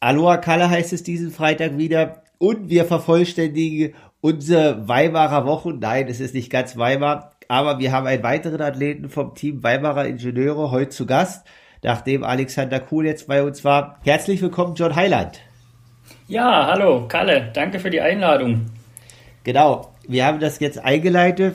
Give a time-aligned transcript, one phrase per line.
[0.00, 5.72] Aloha Kalle heißt es diesen Freitag wieder und wir vervollständigen unsere Weimarer Woche.
[5.72, 10.06] Nein, es ist nicht ganz Weimar, aber wir haben einen weiteren Athleten vom Team Weimarer
[10.06, 11.46] Ingenieure heute zu Gast,
[11.82, 13.98] nachdem Alexander Kuhl jetzt bei uns war.
[14.04, 15.40] Herzlich willkommen, John Heiland.
[16.28, 18.66] Ja, hallo, Kalle, danke für die Einladung.
[19.46, 21.54] Genau, wir haben das jetzt eingeleitet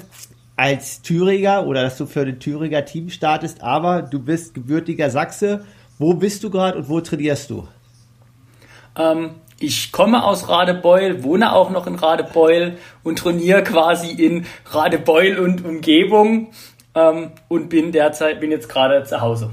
[0.56, 5.66] als Thüringer oder dass du für den Thüringer Team startest, aber du bist gebürtiger Sachse.
[6.00, 7.68] Wo bist du gerade und wo trainierst du?
[8.98, 15.38] Ähm, ich komme aus Radebeul, wohne auch noch in Radebeul und trainiere quasi in Radebeul
[15.38, 16.52] und Umgebung
[16.96, 19.50] ähm, und bin derzeit, bin jetzt gerade zu Hause.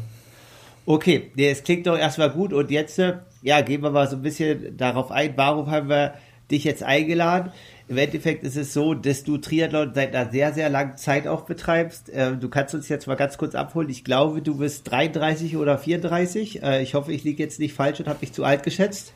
[0.86, 4.22] Okay, es klingt doch erstmal gut und jetzt, äh, ja, gehen wir mal so ein
[4.22, 6.14] bisschen darauf ein, warum haben wir
[6.52, 7.52] dich jetzt eingeladen?
[7.88, 11.42] Im Endeffekt ist es so, dass du Triathlon seit einer sehr, sehr langen Zeit auch
[11.42, 12.11] betreibst.
[12.11, 13.89] Äh, du kannst uns jetzt mal ganz kurz abholen.
[13.89, 16.62] Ich glaube, du bist 33 oder 34.
[16.62, 19.14] Äh, ich hoffe, ich liege jetzt nicht falsch und habe dich zu alt geschätzt.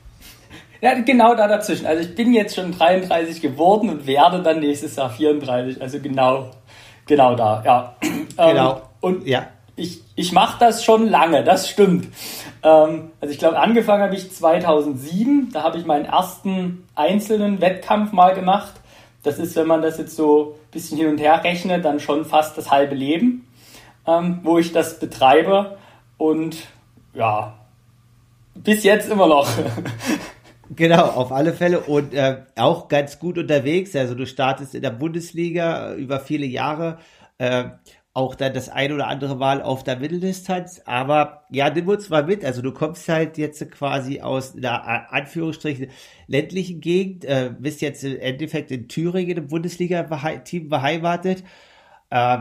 [0.81, 1.85] Ja, genau da dazwischen.
[1.85, 5.81] Also ich bin jetzt schon 33 geworden und werde dann nächstes Jahr 34.
[5.81, 6.51] Also genau,
[7.07, 7.97] genau da, ja.
[8.37, 8.77] Genau.
[8.77, 9.49] Ähm, und ja.
[9.77, 12.09] Ich, ich mache das schon lange, das stimmt.
[12.63, 15.51] Ähm, also ich glaube, angefangen habe ich 2007.
[15.53, 18.73] Da habe ich meinen ersten einzelnen Wettkampf mal gemacht.
[19.23, 22.25] Das ist, wenn man das jetzt so ein bisschen hin und her rechnet, dann schon
[22.25, 23.47] fast das halbe Leben,
[24.07, 25.79] ähm, wo ich das betreibe.
[26.19, 26.57] Und
[27.15, 27.55] ja,
[28.55, 29.49] bis jetzt immer noch.
[30.75, 33.95] Genau, auf alle Fälle und äh, auch ganz gut unterwegs.
[33.95, 36.99] Also du startest in der Bundesliga über viele Jahre,
[37.37, 37.65] äh,
[38.15, 40.83] auch dann das ein oder andere Mal auf der Mitteldistanz.
[40.85, 42.45] Aber ja, nimm uns mal mit.
[42.45, 45.89] Also du kommst halt jetzt quasi aus einer Anführungsstrichen
[46.27, 51.43] ländlichen Gegend, äh, bist jetzt im Endeffekt in Thüringen im Bundesliga-Team beheimatet.
[52.11, 52.39] Äh,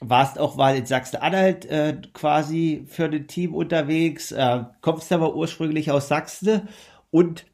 [0.00, 5.90] warst auch mal in Sachsen-Anhalt äh, quasi für ein Team unterwegs, äh, kommst aber ursprünglich
[5.90, 6.68] aus Sachsen
[7.10, 7.46] und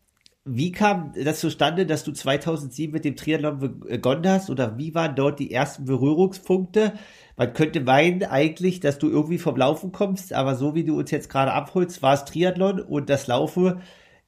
[0.44, 5.14] wie kam das zustande, dass du 2007 mit dem Triathlon begonnen hast oder wie waren
[5.14, 6.94] dort die ersten Berührungspunkte?
[7.40, 11.10] Man könnte meinen eigentlich, dass du irgendwie vom Laufen kommst, aber so wie du uns
[11.10, 13.80] jetzt gerade abholst, war es Triathlon und das Laufen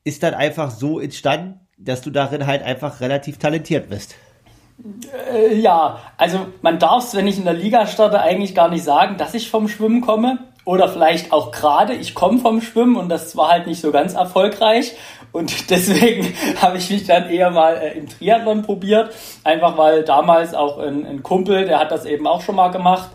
[0.02, 4.14] ist dann einfach so entstanden, dass du darin halt einfach relativ talentiert bist.
[5.30, 8.82] Äh, ja, also man darf es, wenn ich in der Liga starte, eigentlich gar nicht
[8.82, 10.38] sagen, dass ich vom Schwimmen komme.
[10.64, 14.14] Oder vielleicht auch gerade, ich komme vom Schwimmen und das war halt nicht so ganz
[14.14, 14.92] erfolgreich.
[15.32, 19.12] Und deswegen habe ich mich dann eher mal äh, im Triathlon probiert.
[19.42, 23.10] Einfach weil damals auch ein, ein, Kumpel, der hat das eben auch schon mal gemacht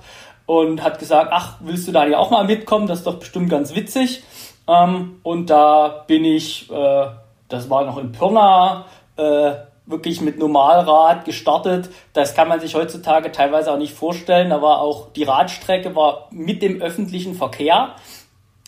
[0.46, 2.88] und hat gesagt, ach, willst du da ja auch mal mitkommen?
[2.88, 4.24] Das ist doch bestimmt ganz witzig.
[4.68, 7.06] Ähm, und da bin ich, äh,
[7.48, 8.86] das war noch in Pirna,
[9.16, 9.52] äh,
[9.88, 11.90] wirklich mit Normalrad gestartet.
[12.14, 14.52] Das kann man sich heutzutage teilweise auch nicht vorstellen.
[14.52, 17.96] War auch die Radstrecke war mit dem öffentlichen Verkehr.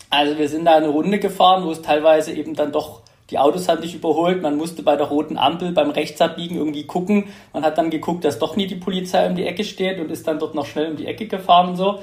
[0.09, 3.69] Also wir sind da eine Runde gefahren, wo es teilweise eben dann doch die Autos
[3.69, 4.41] haben dich überholt.
[4.41, 7.25] Man musste bei der roten Ampel beim Rechtsabbiegen irgendwie gucken.
[7.53, 10.27] Man hat dann geguckt, dass doch nie die Polizei um die Ecke steht und ist
[10.27, 11.99] dann dort noch schnell um die Ecke gefahren und so.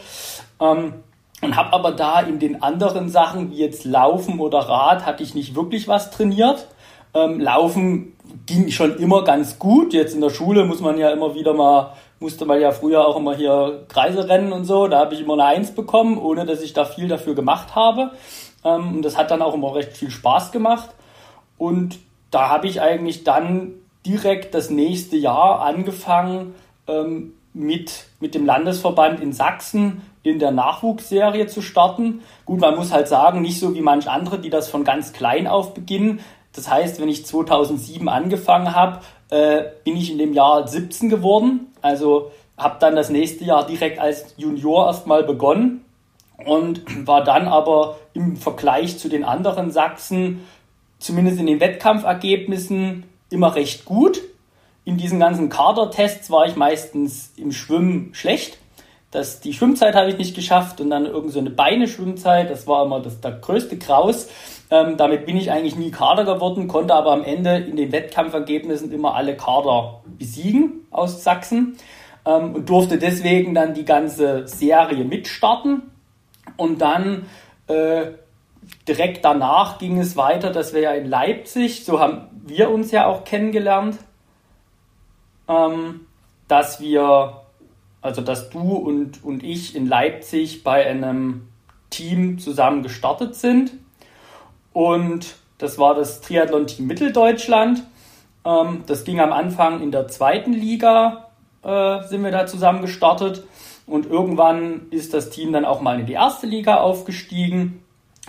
[0.61, 0.95] Ähm,
[1.43, 5.35] und habe aber da in den anderen Sachen, wie jetzt Laufen oder Rad, hatte ich
[5.35, 6.69] nicht wirklich was trainiert.
[7.13, 8.16] Ähm, Laufen
[8.47, 9.93] ging schon immer ganz gut.
[9.93, 13.17] Jetzt in der Schule muss man ja immer wieder mal, musste man ja früher auch
[13.17, 14.89] immer hier Kreise rennen und so.
[14.89, 18.13] Da habe ich immer eine Eins bekommen, ohne dass ich da viel dafür gemacht habe.
[18.65, 20.91] Ähm, und das hat dann auch immer recht viel Spaß gemacht.
[21.59, 21.99] Und
[22.31, 26.55] da habe ich eigentlich dann direkt das nächste Jahr angefangen,
[26.87, 32.21] ähm, mit, mit dem Landesverband in Sachsen in der Nachwuchsserie zu starten.
[32.45, 35.47] Gut, man muss halt sagen, nicht so wie manch andere, die das von ganz klein
[35.47, 36.21] auf beginnen.
[36.57, 39.01] Das heißt, wenn ich 2007 angefangen habe,
[39.31, 41.73] äh, bin ich in dem Jahr 17 geworden.
[41.83, 45.85] Also habe dann das nächste Jahr direkt als Junior erstmal begonnen
[46.45, 50.47] und war dann aber im Vergleich zu den anderen Sachsen
[50.99, 54.23] zumindest in den Wettkampfergebnissen immer recht gut.
[54.85, 58.59] In diesen ganzen Kadertests war ich meistens im Schwimmen schlecht.
[59.11, 62.85] Das, die Schwimmzeit habe ich nicht geschafft und dann irgend so eine Beine-Schwimmzeit, das war
[62.85, 64.29] immer das, der größte Kraus.
[64.71, 68.91] Ähm, damit bin ich eigentlich nie Kader geworden, konnte aber am Ende in den Wettkampfergebnissen
[68.91, 71.77] immer alle Kader besiegen aus Sachsen
[72.25, 75.83] ähm, und durfte deswegen dann die ganze Serie mitstarten.
[76.57, 77.27] Und dann
[77.69, 78.07] äh,
[78.89, 83.07] direkt danach ging es weiter, dass wir ja in Leipzig, so haben wir uns ja
[83.07, 83.99] auch kennengelernt,
[85.49, 86.07] ähm,
[86.49, 87.43] dass wir,
[88.03, 91.49] also dass du und, und ich in Leipzig bei einem
[91.91, 93.73] Team zusammen gestartet sind.
[94.77, 97.83] Und das war das Triathlon-Team Mitteldeutschland.
[98.45, 101.29] Ähm, das ging am Anfang in der zweiten Liga,
[101.63, 103.43] äh, sind wir da zusammen gestartet.
[103.87, 107.83] Und irgendwann ist das Team dann auch mal in die erste Liga aufgestiegen.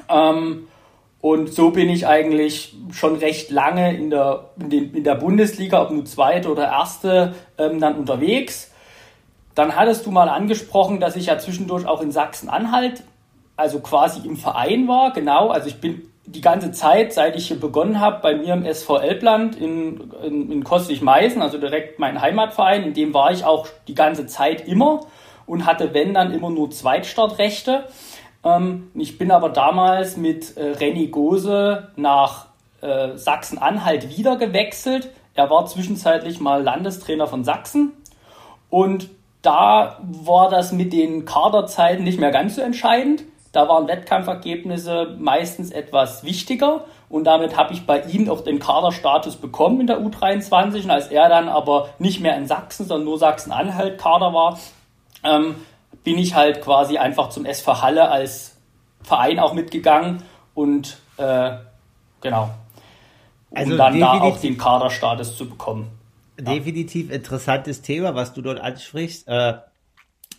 [0.08, 0.70] Ähm,
[1.20, 5.82] und so bin ich eigentlich schon recht lange in der, in, den, in der Bundesliga,
[5.82, 8.72] ob nur zweite oder erste, ähm, dann unterwegs.
[9.54, 13.04] Dann hattest du mal angesprochen, dass ich ja zwischendurch auch in Sachsen-Anhalt,
[13.58, 15.12] also quasi im Verein war.
[15.12, 18.66] Genau, also ich bin die ganze Zeit, seit ich hier begonnen habe, bei mir im
[18.66, 23.68] SV Elbland in, in, in Kostlich-Meißen, also direkt mein Heimatverein, in dem war ich auch
[23.88, 25.08] die ganze Zeit immer
[25.46, 27.86] und hatte, wenn, dann immer nur Zweitstartrechte.
[28.44, 32.48] Ähm, ich bin aber damals mit äh, Renny Gose nach
[32.82, 35.10] äh, Sachsen-Anhalt wieder gewechselt.
[35.34, 37.94] Er war zwischenzeitlich mal Landestrainer von Sachsen
[38.70, 39.10] und
[39.42, 43.24] da war das mit den Kaderzeiten nicht mehr ganz so entscheidend.
[43.52, 49.38] Da waren Wettkampfergebnisse meistens etwas wichtiger und damit habe ich bei ihm auch den Kaderstatus
[49.38, 50.84] bekommen in der U23.
[50.84, 54.60] Und als er dann aber nicht mehr in Sachsen, sondern nur Sachsen-Anhalt Kader war,
[55.24, 55.56] ähm,
[56.04, 58.58] bin ich halt quasi einfach zum SV Halle als
[59.02, 60.24] Verein auch mitgegangen
[60.54, 61.52] und äh,
[62.22, 62.50] genau,
[63.50, 65.90] um also dann da auch den Kaderstatus zu bekommen.
[66.40, 69.28] Definitiv interessantes Thema, was du dort ansprichst.
[69.28, 69.56] Äh,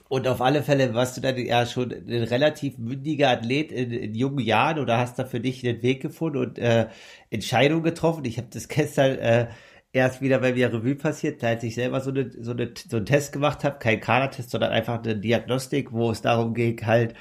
[0.08, 4.14] und auf alle Fälle warst du dann ja schon ein relativ mündiger Athlet in, in
[4.14, 6.88] jungen Jahren oder hast da für dich den Weg gefunden und äh,
[7.31, 8.25] Entscheidungen getroffen.
[8.25, 9.49] Ich habe das gestern äh,
[9.93, 13.06] erst wieder bei mir Revue passiert, als ich selber so, eine, so, eine, so einen
[13.06, 17.14] Test gemacht habe, kein Kadertest, sondern einfach eine Diagnostik, wo es darum ging, halt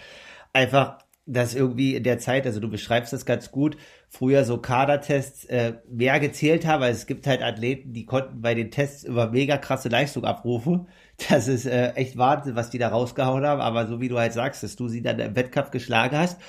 [0.53, 3.77] einfach, dass irgendwie in der Zeit, also du beschreibst das ganz gut,
[4.09, 8.53] früher so Kadertests äh, mehr gezählt haben, weil es gibt halt Athleten, die konnten bei
[8.55, 10.87] den Tests über mega krasse Leistung abrufen.
[11.29, 14.33] Das ist äh, echt Wahnsinn, was die da rausgehauen haben, aber so wie du halt
[14.33, 16.39] sagst, dass du sie dann im Wettkampf geschlagen hast,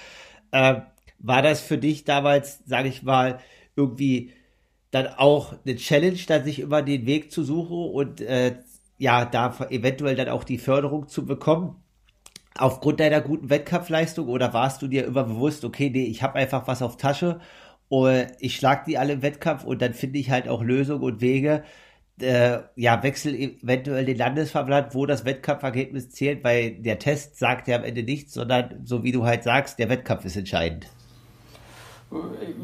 [0.52, 0.82] äh,
[1.18, 3.38] war das für dich damals, sage ich mal,
[3.76, 4.32] irgendwie
[4.90, 8.56] dann auch eine Challenge, dann sich über den Weg zu suchen und äh,
[8.98, 11.76] ja, da eventuell dann auch die Förderung zu bekommen?
[12.58, 16.66] aufgrund deiner guten Wettkampfleistung oder warst du dir immer bewusst, okay, nee, ich habe einfach
[16.66, 17.40] was auf Tasche
[17.88, 21.20] und ich schlag die alle im Wettkampf und dann finde ich halt auch Lösungen und
[21.20, 21.64] Wege,
[22.20, 27.76] äh, ja, wechsel eventuell den Landesverband, wo das Wettkampfergebnis zählt, weil der Test sagt ja
[27.76, 30.86] am Ende nichts, sondern so wie du halt sagst, der Wettkampf ist entscheidend.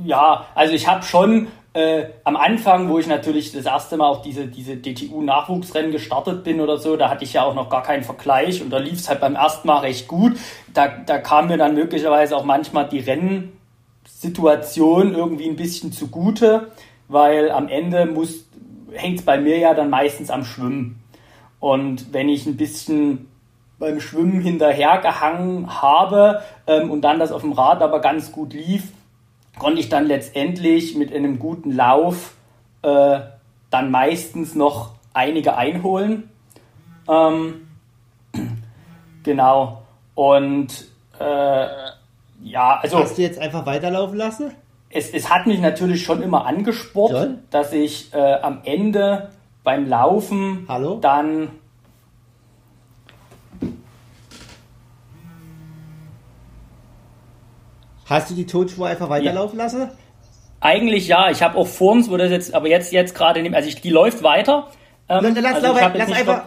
[0.05, 4.23] Ja, also ich habe schon äh, am Anfang, wo ich natürlich das erste Mal auch
[4.23, 8.05] diese, diese DTU-Nachwuchsrennen gestartet bin oder so, da hatte ich ja auch noch gar keinen
[8.05, 10.39] Vergleich und da lief es halt beim ersten Mal recht gut.
[10.73, 16.71] Da, da kam mir dann möglicherweise auch manchmal die Rennsituation irgendwie ein bisschen zugute,
[17.09, 18.47] weil am Ende muss
[18.94, 21.02] hängt es bei mir ja dann meistens am Schwimmen.
[21.61, 23.29] Und wenn ich ein bisschen
[23.79, 28.93] beim Schwimmen hinterhergehangen habe ähm, und dann das auf dem Rad aber ganz gut lief,
[29.58, 32.35] konnte ich dann letztendlich mit einem guten Lauf
[32.82, 33.20] äh,
[33.70, 36.31] dann meistens noch einige einholen.
[37.08, 37.69] Ähm,
[39.23, 39.82] genau.
[40.14, 40.87] Und
[41.19, 41.67] äh,
[42.43, 42.99] ja, also.
[42.99, 44.52] Hast du jetzt einfach weiterlaufen lassen?
[44.94, 47.26] Es, es hat mich natürlich schon immer angespornt, ja.
[47.50, 49.31] dass ich äh, am Ende
[49.64, 50.99] beim Laufen Hallo?
[51.00, 51.50] dann
[58.06, 59.64] Hast du die Tonspur einfach weiterlaufen ja.
[59.64, 59.91] lassen?
[60.61, 61.31] Eigentlich ja.
[61.31, 63.91] Ich habe auch vor uns, wo das jetzt, aber jetzt, jetzt gerade, also ich, die
[63.91, 64.69] läuft weiter.
[65.08, 66.44] Ähm, lass, also lauf, lass einfach,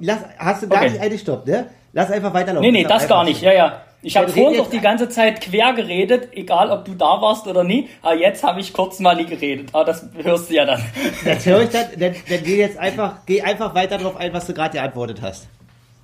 [0.00, 0.90] lass, hast du gar okay.
[0.92, 1.66] nicht eingestoppt, ne?
[1.92, 2.72] Lass einfach weiterlaufen.
[2.72, 3.82] Nee, nee, das gar nicht, ja, ja.
[4.04, 7.62] Ich habe vorhin doch die ganze Zeit quer geredet, egal ob du da warst oder
[7.62, 7.88] nie.
[8.02, 9.68] Aber jetzt habe ich kurz mal nie geredet.
[9.72, 10.82] Aber das hörst du ja dann.
[11.24, 11.86] Das höre ich dann.
[11.96, 15.46] Dann, dann geh jetzt einfach, geh einfach weiter darauf ein, was du gerade geantwortet hast.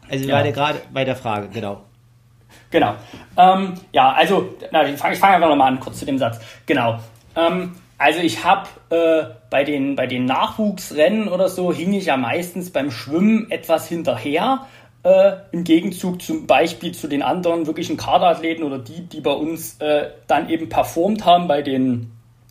[0.09, 0.37] Also wir ja.
[0.37, 1.83] waren gerade bei der Frage, genau.
[2.71, 2.95] Genau.
[3.37, 6.38] Ähm, ja, also, na, ich fange fang einfach nochmal an, kurz zu dem Satz.
[6.67, 6.99] Genau.
[7.35, 12.17] Ähm, also ich habe äh, bei, den, bei den Nachwuchsrennen oder so, hing ich ja
[12.17, 14.67] meistens beim Schwimmen etwas hinterher.
[15.05, 19.76] Äh, Im Gegenzug zum Beispiel zu den anderen wirklichen Kaderathleten oder die, die bei uns
[19.81, 22.11] äh, dann eben performt haben bei den,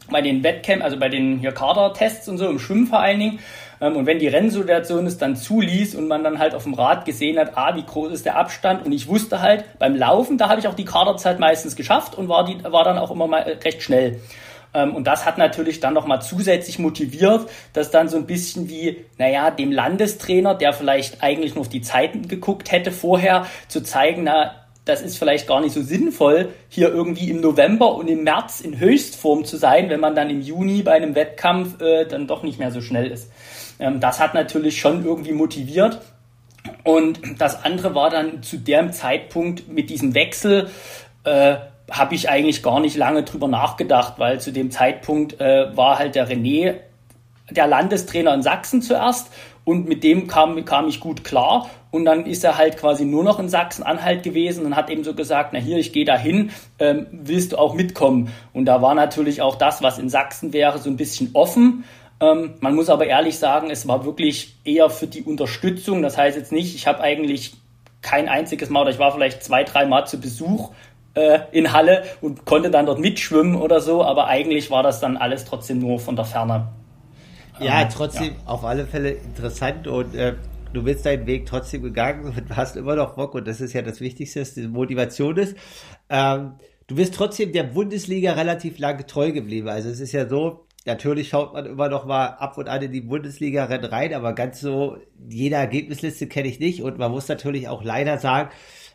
[0.09, 3.39] bei den Wettkämpfen, also bei den hier Kadertests und so, im Schwimmen vor allen Dingen.
[3.81, 7.03] Ähm, und wenn die Rennsituation es dann zuließ und man dann halt auf dem Rad
[7.03, 10.47] gesehen hat, ah, wie groß ist der Abstand und ich wusste halt, beim Laufen, da
[10.47, 13.41] habe ich auch die Kaderzeit meistens geschafft und war, die, war dann auch immer mal
[13.41, 14.21] recht schnell.
[14.73, 19.05] Ähm, und das hat natürlich dann nochmal zusätzlich motiviert, dass dann so ein bisschen wie,
[19.17, 24.23] naja, dem Landestrainer, der vielleicht eigentlich nur auf die Zeiten geguckt hätte vorher, zu zeigen,
[24.23, 24.51] na,
[24.87, 28.79] das ist vielleicht gar nicht so sinnvoll, hier irgendwie im November und im März in
[28.79, 32.57] Höchstform zu sein, wenn man dann im Juni bei einem Wettkampf äh, dann doch nicht
[32.57, 33.29] mehr so schnell ist.
[33.79, 36.01] Ähm, das hat natürlich schon irgendwie motiviert.
[36.83, 40.69] Und das andere war dann zu dem Zeitpunkt mit diesem Wechsel,
[41.23, 41.57] äh,
[41.91, 46.15] habe ich eigentlich gar nicht lange drüber nachgedacht, weil zu dem Zeitpunkt äh, war halt
[46.15, 46.75] der René
[47.49, 49.31] der Landestrainer in Sachsen zuerst
[49.63, 53.23] und mit dem kam, kam ich gut klar und dann ist er halt quasi nur
[53.23, 56.51] noch in Sachsen-Anhalt gewesen und hat eben so gesagt, na hier, ich gehe da hin,
[56.79, 58.33] ähm, willst du auch mitkommen?
[58.53, 61.85] Und da war natürlich auch das, was in Sachsen wäre, so ein bisschen offen.
[62.19, 66.01] Ähm, man muss aber ehrlich sagen, es war wirklich eher für die Unterstützung.
[66.01, 67.53] Das heißt jetzt nicht, ich habe eigentlich
[68.01, 70.71] kein einziges Mal oder ich war vielleicht zwei, drei Mal zu Besuch
[71.17, 75.17] äh, in Halle und konnte dann dort mitschwimmen oder so, aber eigentlich war das dann
[75.17, 76.67] alles trotzdem nur von der Ferne.
[77.59, 78.39] Ja, ähm, trotzdem ja.
[78.45, 80.35] auf alle Fälle interessant und äh,
[80.73, 83.81] du bist deinen Weg trotzdem gegangen und hast immer noch Bock und das ist ja
[83.81, 85.57] das Wichtigste, dass die Motivation ist.
[86.09, 86.53] Ähm,
[86.85, 89.67] du bist trotzdem der Bundesliga relativ lange treu geblieben.
[89.69, 92.91] Also es ist ja so, natürlich schaut man immer noch mal ab und an in
[92.91, 94.97] die Bundesliga rein, aber ganz so
[95.27, 98.49] jede Ergebnisliste kenne ich nicht und man muss natürlich auch leider sagen,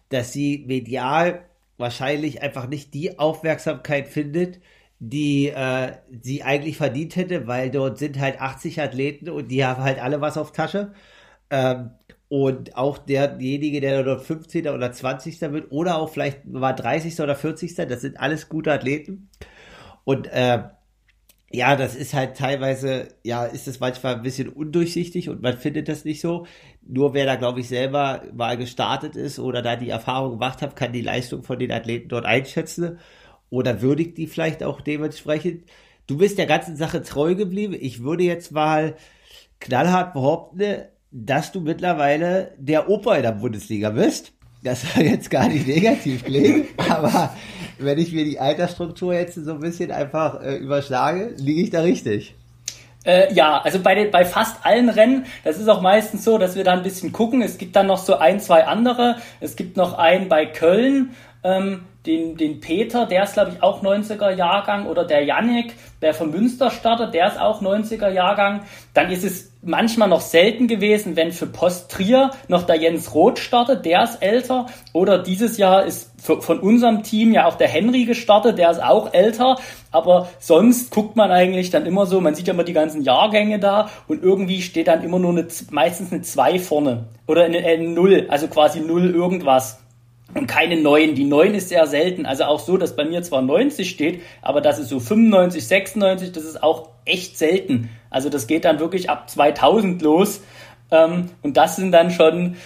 [0.08, 1.46] dass sie medial
[1.82, 4.60] wahrscheinlich einfach nicht die Aufmerksamkeit findet,
[5.00, 9.82] die äh, sie eigentlich verdient hätte, weil dort sind halt 80 Athleten und die haben
[9.82, 10.94] halt alle was auf Tasche.
[11.50, 11.90] Ähm,
[12.28, 14.68] und auch derjenige, der dort 15.
[14.68, 15.38] oder 20.
[15.52, 17.20] wird, oder auch vielleicht war 30.
[17.20, 17.74] oder 40.
[17.74, 19.28] Das sind alles gute Athleten.
[20.04, 20.62] Und äh,
[21.52, 25.88] ja, das ist halt teilweise, ja, ist es manchmal ein bisschen undurchsichtig und man findet
[25.88, 26.46] das nicht so.
[26.86, 30.76] Nur wer da, glaube ich, selber mal gestartet ist oder da die Erfahrung gemacht hat,
[30.76, 32.98] kann die Leistung von den Athleten dort einschätzen
[33.50, 35.64] oder würdigt die vielleicht auch dementsprechend.
[36.06, 37.76] Du bist der ganzen Sache treu geblieben.
[37.78, 38.96] Ich würde jetzt mal
[39.60, 44.32] knallhart behaupten, dass du mittlerweile der Opa in der Bundesliga bist.
[44.64, 47.36] Das soll jetzt gar nicht negativ klingen, aber
[47.78, 51.80] wenn ich mir die Altersstruktur jetzt so ein bisschen einfach äh, überschlage, liege ich da
[51.80, 52.34] richtig.
[53.04, 56.54] Äh, ja, also bei, den, bei fast allen Rennen, das ist auch meistens so, dass
[56.54, 57.42] wir da ein bisschen gucken.
[57.42, 59.16] Es gibt dann noch so ein, zwei andere.
[59.40, 61.10] Es gibt noch einen bei Köln,
[61.42, 66.14] ähm, den, den Peter, der ist glaube ich auch 90er Jahrgang oder der Yannick, der
[66.14, 68.62] vom Münster startet, der ist auch 90er Jahrgang.
[68.92, 73.38] Dann ist es manchmal noch selten gewesen, wenn für Post Trier noch der Jens Roth
[73.38, 74.66] startet, der ist älter.
[74.92, 79.14] Oder dieses Jahr ist von unserem Team ja auch der Henry gestartet, der ist auch
[79.14, 79.56] älter.
[79.92, 83.60] Aber sonst guckt man eigentlich dann immer so, man sieht ja immer die ganzen Jahrgänge
[83.60, 87.88] da und irgendwie steht dann immer nur eine, meistens eine 2 vorne oder eine, eine
[87.88, 89.81] 0, also quasi 0 irgendwas
[90.34, 91.14] und keine neuen.
[91.14, 92.26] Die neuen ist sehr selten.
[92.26, 96.32] Also auch so, dass bei mir zwar 90 steht, aber das ist so 95, 96,
[96.32, 97.90] das ist auch echt selten.
[98.10, 100.42] Also das geht dann wirklich ab 2000 los.
[100.90, 102.56] Ähm, und das sind dann schon,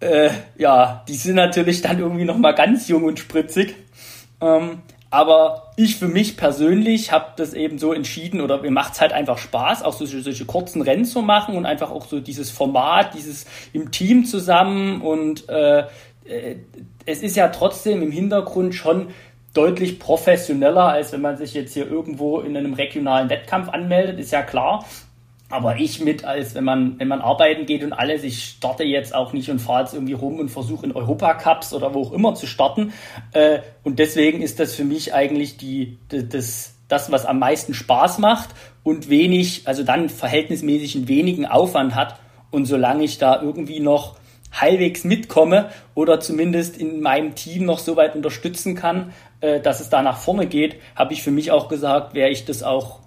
[0.00, 3.74] äh, ja, die sind natürlich dann irgendwie nochmal ganz jung und spritzig.
[4.40, 9.00] Ähm, aber ich für mich persönlich habe das eben so entschieden oder mir macht es
[9.00, 12.50] halt einfach Spaß, auch solche, solche kurzen Rennen zu machen und einfach auch so dieses
[12.50, 15.84] Format, dieses im Team zusammen und äh,
[17.06, 19.08] es ist ja trotzdem im Hintergrund schon
[19.54, 24.30] deutlich professioneller, als wenn man sich jetzt hier irgendwo in einem regionalen Wettkampf anmeldet, ist
[24.30, 24.84] ja klar.
[25.50, 29.14] Aber ich mit, als wenn man, wenn man arbeiten geht und alles, ich starte jetzt
[29.14, 32.34] auch nicht und fahre jetzt irgendwie rum und versuche in Europacups oder wo auch immer
[32.34, 32.92] zu starten.
[33.32, 38.18] Äh, und deswegen ist das für mich eigentlich die, das, das, was am meisten Spaß
[38.18, 38.50] macht
[38.82, 42.20] und wenig, also dann verhältnismäßig einen wenigen Aufwand hat.
[42.50, 44.17] Und solange ich da irgendwie noch
[44.52, 49.90] halbwegs mitkomme oder zumindest in meinem Team noch so weit unterstützen kann, äh, dass es
[49.90, 53.00] da nach vorne geht, habe ich für mich auch gesagt, werde ich das auch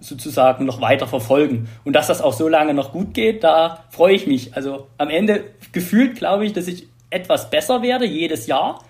[0.00, 1.68] sozusagen noch weiter verfolgen.
[1.84, 4.54] Und dass das auch so lange noch gut geht, da freue ich mich.
[4.54, 8.80] Also am Ende gefühlt glaube ich, dass ich etwas besser werde jedes Jahr,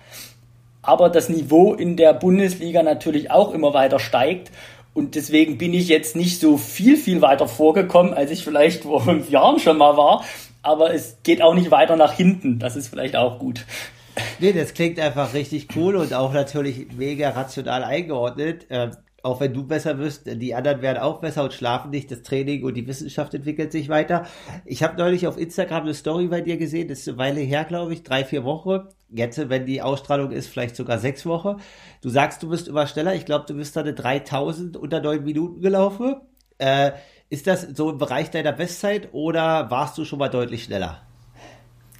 [0.81, 4.51] aber das Niveau in der Bundesliga natürlich auch immer weiter steigt.
[4.93, 9.01] Und deswegen bin ich jetzt nicht so viel, viel weiter vorgekommen, als ich vielleicht vor
[9.01, 10.23] fünf Jahren schon mal war
[10.65, 12.59] aber es geht auch nicht weiter nach hinten.
[12.59, 13.65] Das ist vielleicht auch gut.
[14.39, 18.65] Nee, das klingt einfach richtig cool und auch natürlich mega rational eingeordnet.
[18.69, 18.91] Ähm,
[19.21, 22.11] auch wenn du besser wirst, die anderen werden auch besser und schlafen nicht.
[22.11, 24.25] Das Training und die Wissenschaft entwickelt sich weiter.
[24.65, 27.63] Ich habe neulich auf Instagram eine Story bei dir gesehen, das ist eine Weile her,
[27.63, 28.87] glaube ich, drei, vier Wochen.
[29.09, 31.57] Jetzt, wenn die Ausstrahlung ist, vielleicht sogar sechs Wochen.
[32.01, 33.15] Du sagst, du bist immer schneller.
[33.15, 36.17] Ich glaube, du bist da eine 3000 unter neun Minuten gelaufen.
[36.57, 36.91] Äh,
[37.29, 41.01] ist das so im Bereich deiner Bestzeit oder warst du schon mal deutlich schneller?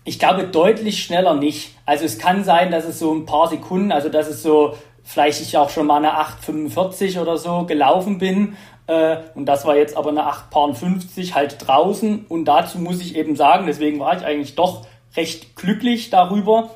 [0.03, 1.75] Ich glaube deutlich schneller nicht.
[1.86, 5.41] Also es kann sein, dass es so ein paar Sekunden, also dass es so vielleicht
[5.41, 8.55] ich auch schon mal eine 8,45 oder so gelaufen bin.
[8.88, 12.25] Äh, und das war jetzt aber eine 8,50 halt draußen.
[12.27, 16.70] Und dazu muss ich eben sagen, deswegen war ich eigentlich doch recht glücklich darüber,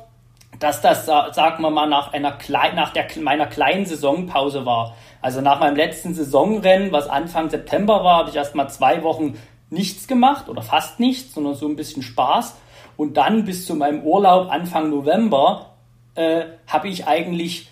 [0.58, 2.36] dass das, sagen wir mal, nach einer
[2.74, 4.96] nach der, meiner kleinen Saisonpause war.
[5.22, 9.36] Also nach meinem letzten Saisonrennen, was Anfang September war, habe ich erst mal zwei Wochen
[9.68, 12.56] nichts gemacht oder fast nichts, sondern so ein bisschen Spaß.
[12.96, 15.74] Und dann bis zu meinem Urlaub Anfang November
[16.14, 17.68] äh, habe ich eigentlich,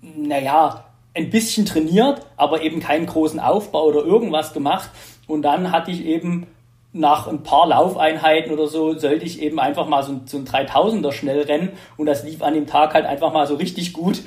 [0.00, 4.90] naja, ein bisschen trainiert, aber eben keinen großen Aufbau oder irgendwas gemacht.
[5.26, 6.46] Und dann hatte ich eben
[6.92, 11.12] nach ein paar Laufeinheiten oder so, sollte ich eben einfach mal so, so ein 3000er
[11.12, 11.72] schnell rennen.
[11.96, 14.22] Und das lief an dem Tag halt einfach mal so richtig gut.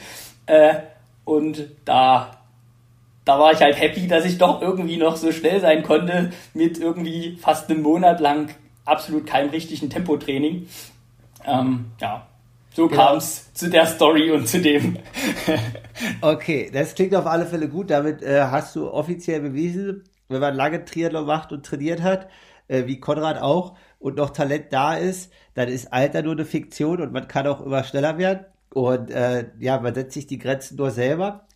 [0.46, 0.76] Äh,
[1.24, 2.37] und da
[3.28, 6.78] da war ich halt happy, dass ich doch irgendwie noch so schnell sein konnte mit
[6.78, 8.50] irgendwie fast einem Monat lang
[8.86, 10.68] absolut keinem richtigen Tempotraining.
[11.46, 12.26] Ähm, ja,
[12.74, 13.06] so genau.
[13.06, 14.98] kam es zu der Story und zu dem.
[16.22, 17.90] okay, das klingt auf alle Fälle gut.
[17.90, 22.30] Damit äh, hast du offiziell bewiesen, wenn man lange Triathlon macht und trainiert hat,
[22.70, 27.02] äh, wie Konrad auch, und noch Talent da ist, dann ist Alter nur eine Fiktion
[27.02, 28.46] und man kann auch immer schneller werden.
[28.74, 31.48] Und äh, ja, man setzt sich die Grenzen nur selber.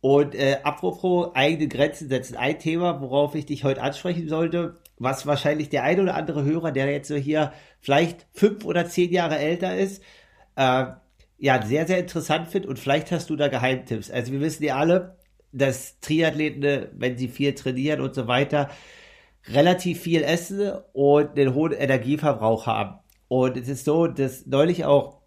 [0.00, 5.26] Und äh, apropos eigene Grenzen setzen, ein Thema, worauf ich dich heute ansprechen sollte, was
[5.26, 9.38] wahrscheinlich der ein oder andere Hörer, der jetzt so hier vielleicht fünf oder zehn Jahre
[9.38, 10.02] älter ist,
[10.56, 10.86] äh,
[11.38, 14.10] ja, sehr, sehr interessant findet und vielleicht hast du da Geheimtipps.
[14.10, 15.16] Also wir wissen ja alle,
[15.52, 18.70] dass Triathleten, wenn sie viel trainieren und so weiter,
[19.48, 22.98] relativ viel essen und einen hohen Energieverbrauch haben.
[23.28, 25.20] Und es ist so, dass neulich auch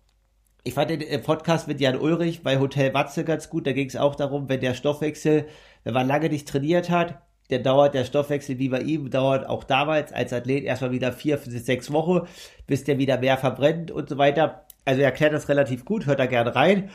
[0.63, 3.65] ich fand den Podcast mit Jan Ulrich bei Hotel Watze ganz gut.
[3.65, 5.47] Da ging es auch darum, wenn der Stoffwechsel,
[5.83, 9.63] wenn man lange nicht trainiert hat, dann dauert der Stoffwechsel wie bei ihm, dauert auch
[9.63, 12.27] damals als Athlet erstmal wieder vier bis sechs Wochen,
[12.67, 14.65] bis der wieder mehr verbrennt und so weiter.
[14.85, 16.91] Also er erklärt das relativ gut, hört da gerne rein.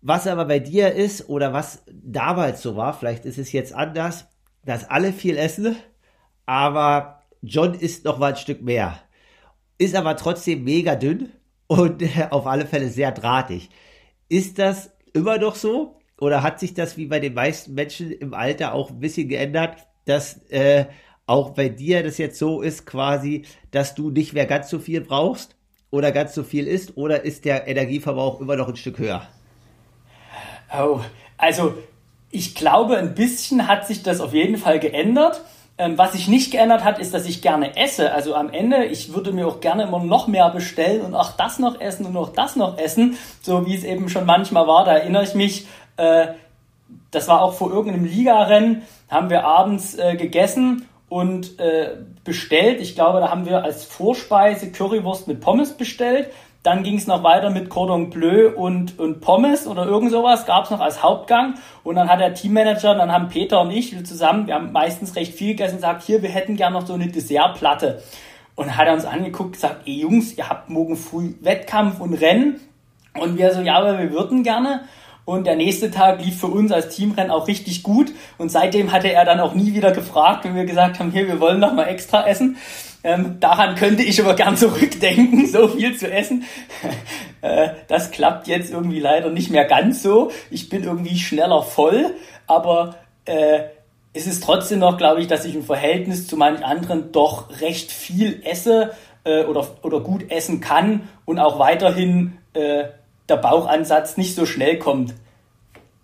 [0.00, 4.26] Was aber bei dir ist oder was damals so war, vielleicht ist es jetzt anders,
[4.64, 5.76] dass alle viel essen,
[6.46, 8.98] aber John isst noch mal ein Stück mehr.
[9.78, 11.30] Ist aber trotzdem mega dünn
[11.66, 13.70] und auf alle Fälle sehr drahtig.
[14.28, 15.98] Ist das immer noch so?
[16.20, 19.86] Oder hat sich das wie bei den meisten Menschen im Alter auch ein bisschen geändert,
[20.04, 20.86] dass äh,
[21.26, 25.00] auch bei dir das jetzt so ist, quasi, dass du nicht mehr ganz so viel
[25.00, 25.56] brauchst
[25.90, 26.96] oder ganz so viel isst?
[26.96, 29.26] Oder ist der Energieverbrauch immer noch ein Stück höher?
[30.76, 31.00] Oh,
[31.36, 31.74] also
[32.30, 35.40] ich glaube, ein bisschen hat sich das auf jeden Fall geändert.
[35.76, 38.12] Ähm, was sich nicht geändert hat, ist, dass ich gerne esse.
[38.12, 41.58] Also am Ende, ich würde mir auch gerne immer noch mehr bestellen und auch das
[41.58, 44.84] noch essen und auch das noch essen, so wie es eben schon manchmal war.
[44.84, 46.28] Da erinnere ich mich, äh,
[47.10, 52.80] das war auch vor irgendeinem Ligarennen, haben wir abends äh, gegessen und äh, bestellt.
[52.80, 56.30] Ich glaube, da haben wir als Vorspeise Currywurst mit Pommes bestellt.
[56.64, 60.64] Dann ging es noch weiter mit Cordon Bleu und, und Pommes oder irgend sowas, gab
[60.64, 61.56] es noch als Hauptgang.
[61.82, 65.34] Und dann hat der Teammanager, dann haben Peter und ich zusammen, wir haben meistens recht
[65.34, 68.02] viel gegessen, gesagt, hier, wir hätten gern noch so eine Dessertplatte.
[68.56, 72.60] Und hat er uns angeguckt, gesagt, ey Jungs, ihr habt morgen früh Wettkampf und Rennen.
[73.20, 74.84] Und wir so, ja, aber wir würden gerne.
[75.24, 78.12] Und der nächste Tag lief für uns als Teamrennen auch richtig gut.
[78.36, 81.40] Und seitdem hatte er dann auch nie wieder gefragt, wenn wir gesagt haben, hier, wir
[81.40, 82.58] wollen noch mal extra essen.
[83.02, 86.44] Ähm, daran könnte ich aber gern zurückdenken, so viel zu essen.
[87.42, 90.30] äh, das klappt jetzt irgendwie leider nicht mehr ganz so.
[90.50, 92.14] Ich bin irgendwie schneller voll,
[92.46, 93.60] aber äh,
[94.12, 97.90] es ist trotzdem noch, glaube ich, dass ich im Verhältnis zu manchen anderen doch recht
[97.90, 98.92] viel esse
[99.24, 102.84] äh, oder, oder gut essen kann und auch weiterhin äh,
[103.28, 105.14] der Bauchansatz nicht so schnell kommt,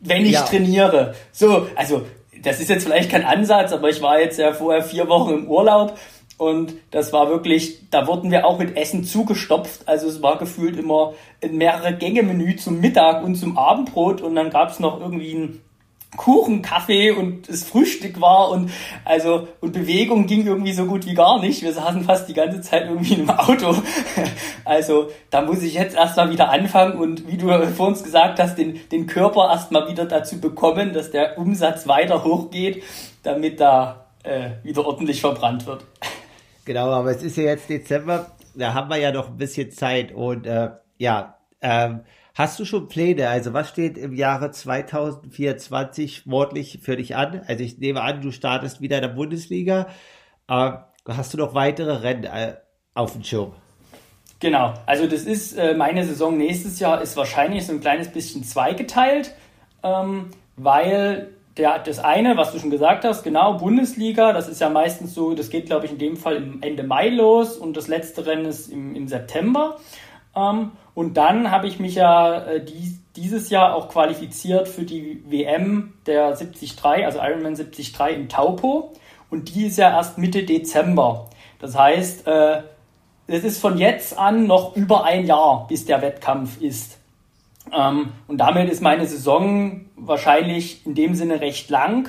[0.01, 0.43] wenn ich ja.
[0.43, 1.15] trainiere.
[1.33, 2.07] So, also
[2.43, 5.49] das ist jetzt vielleicht kein Ansatz, aber ich war jetzt ja vorher vier Wochen im
[5.49, 5.99] Urlaub
[6.41, 9.87] und das war wirklich, da wurden wir auch mit Essen zugestopft.
[9.87, 11.13] Also es war gefühlt immer
[11.45, 14.23] ein mehrere Gänge-Menü zum Mittag und zum Abendbrot.
[14.23, 15.61] Und dann gab es noch irgendwie einen
[16.17, 18.71] Kuchen, Kaffee und das Frühstück war und
[19.05, 21.63] also und Bewegung ging irgendwie so gut wie gar nicht.
[21.63, 23.75] Wir saßen fast die ganze Zeit irgendwie im Auto.
[24.65, 28.57] Also da muss ich jetzt erstmal wieder anfangen und wie du vor uns gesagt hast,
[28.57, 32.85] den, den Körper erstmal wieder dazu bekommen, dass der Umsatz weiter hochgeht,
[33.25, 35.85] damit da äh, wieder ordentlich verbrannt wird.
[36.67, 40.13] Genau, aber es ist ja jetzt Dezember, da haben wir ja noch ein bisschen Zeit
[40.13, 40.69] und äh,
[40.99, 42.03] ja, ähm,
[42.35, 43.29] hast du schon Pläne?
[43.29, 47.43] Also was steht im Jahre 2024 sportlich für dich an?
[47.47, 49.89] Also ich nehme an, du startest wieder in der Bundesliga.
[50.49, 50.73] Äh,
[51.09, 52.57] hast du noch weitere Rennen äh,
[52.95, 53.53] auf dem Schirm?
[54.41, 58.43] Genau, also das ist äh, meine Saison nächstes Jahr ist wahrscheinlich so ein kleines bisschen
[58.43, 59.35] zweigeteilt,
[59.83, 64.71] ähm, weil der, das eine, was du schon gesagt hast, genau, Bundesliga, das ist ja
[64.71, 68.25] meistens so, das geht, glaube ich, in dem Fall Ende Mai los und das letzte
[68.25, 69.79] Rennen ist im, im September.
[70.35, 75.25] Ähm, und dann habe ich mich ja äh, dies, dieses Jahr auch qualifiziert für die
[75.29, 78.93] WM der 73, also Ironman 73 in Taupo.
[79.31, 81.29] Und die ist ja erst Mitte Dezember.
[81.59, 82.63] Das heißt, äh,
[83.27, 86.99] es ist von jetzt an noch über ein Jahr, bis der Wettkampf ist.
[87.73, 92.09] Ähm, und damit ist meine Saison wahrscheinlich in dem Sinne recht lang,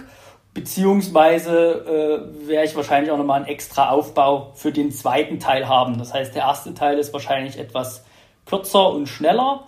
[0.54, 5.98] beziehungsweise äh, werde ich wahrscheinlich auch nochmal einen extra Aufbau für den zweiten Teil haben.
[5.98, 8.04] Das heißt, der erste Teil ist wahrscheinlich etwas
[8.52, 9.64] kürzer und schneller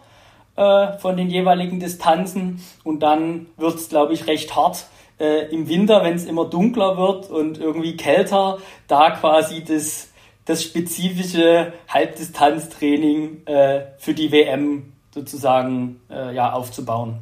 [0.55, 4.85] äh, von den jeweiligen Distanzen und dann wird es, glaube ich, recht hart
[5.19, 10.11] äh, im Winter, wenn es immer dunkler wird und irgendwie kälter, da quasi das,
[10.45, 17.19] das spezifische Halbdistanztraining äh, für die WM sozusagen äh, ja, aufzubauen.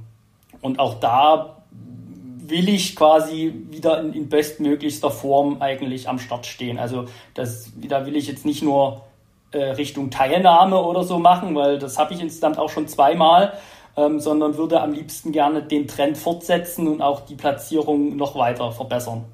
[0.62, 6.80] Und auch da will ich quasi wieder in, in, bestmöglichster Form eigentlich am Start stehen.
[6.80, 9.04] Also das, da will ich jetzt nicht nur
[9.58, 13.54] Richtung Teilnahme oder so machen, weil das habe ich insgesamt auch schon zweimal,
[13.98, 18.72] ähm, sondern würde am liebsten gerne den Trend fortsetzen und auch die Platzierung noch weiter
[18.72, 19.26] verbessern.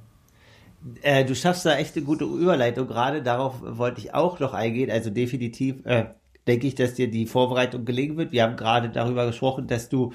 [1.01, 4.89] Äh, du schaffst da echt eine gute Überleitung gerade, darauf wollte ich auch noch eingehen.
[4.89, 6.05] Also definitiv äh,
[6.47, 8.31] denke ich, dass dir die Vorbereitung gelingen wird.
[8.31, 10.13] Wir haben gerade darüber gesprochen, dass du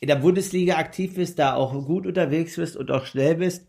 [0.00, 3.66] in der Bundesliga aktiv bist, da auch gut unterwegs bist und auch schnell bist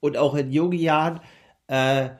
[0.00, 1.20] und auch in jungen Jahren
[1.68, 2.10] äh,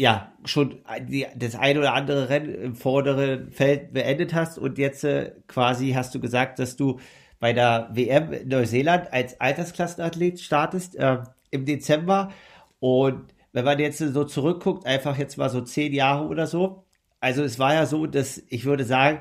[0.00, 5.04] ja schon die, das ein oder andere Rennen im vorderen Feld beendet hast und jetzt
[5.04, 6.98] äh, quasi hast du gesagt, dass du
[7.38, 11.18] bei der WM in Neuseeland als Altersklassenathlet startest äh,
[11.50, 12.32] im Dezember.
[12.78, 16.84] Und wenn man jetzt so zurückguckt, einfach jetzt mal so zehn Jahre oder so,
[17.20, 19.20] also es war ja so, dass ich würde sagen,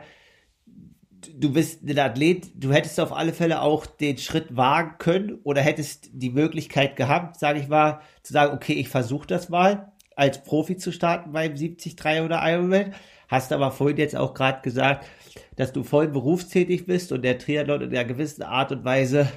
[1.36, 5.62] du bist ein Athlet, du hättest auf alle Fälle auch den Schritt wagen können oder
[5.62, 10.44] hättest die Möglichkeit gehabt, sage ich mal, zu sagen, okay, ich versuche das mal, als
[10.44, 12.94] Profi zu starten beim 73 oder Ironman.
[13.30, 15.06] Hast aber vorhin jetzt auch gerade gesagt,
[15.56, 19.30] dass du voll berufstätig bist und der Triathlon in einer gewissen Art und Weise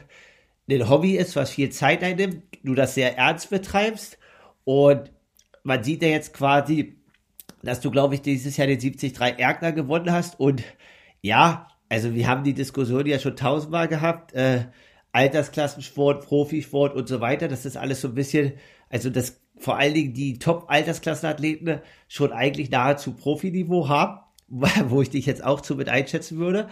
[0.68, 4.18] ein Hobby ist, was viel Zeit einnimmt, du das sehr ernst betreibst.
[4.64, 5.12] Und
[5.62, 6.96] man sieht ja jetzt quasi,
[7.62, 10.40] dass du, glaube ich, dieses Jahr den 73 Erkner gewonnen hast.
[10.40, 10.62] Und
[11.20, 14.66] ja, also wir haben die Diskussion ja schon tausendmal gehabt, äh,
[15.12, 18.54] Altersklassensport, Profisport und so weiter, das ist alles so ein bisschen,
[18.88, 25.26] also das vor allen Dingen die Top-Altersklassenathleten schon eigentlich nahezu Profiniveau haben, wo ich dich
[25.26, 26.68] jetzt auch zu mit einschätzen würde.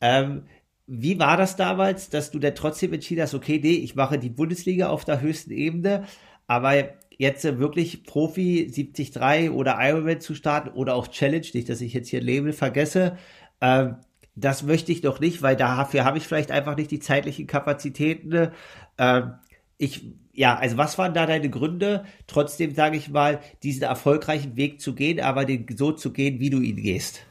[0.00, 0.42] Ähm,
[0.86, 4.28] wie war das damals, dass du dann trotzdem entschieden hast, okay, nee, ich mache die
[4.28, 6.04] Bundesliga auf der höchsten Ebene,
[6.46, 6.74] aber
[7.18, 12.08] jetzt wirklich Profi 73 oder Ironman zu starten oder auch Challenge, nicht, dass ich jetzt
[12.08, 13.16] hier Label vergesse,
[13.60, 13.96] ähm,
[14.36, 18.50] das möchte ich doch nicht, weil dafür habe ich vielleicht einfach nicht die zeitlichen Kapazitäten.
[18.98, 19.32] Ähm,
[19.78, 24.80] ich, ja, also was waren da deine Gründe, trotzdem, sage ich mal, diesen erfolgreichen Weg
[24.80, 27.22] zu gehen, aber den so zu gehen, wie du ihn gehst?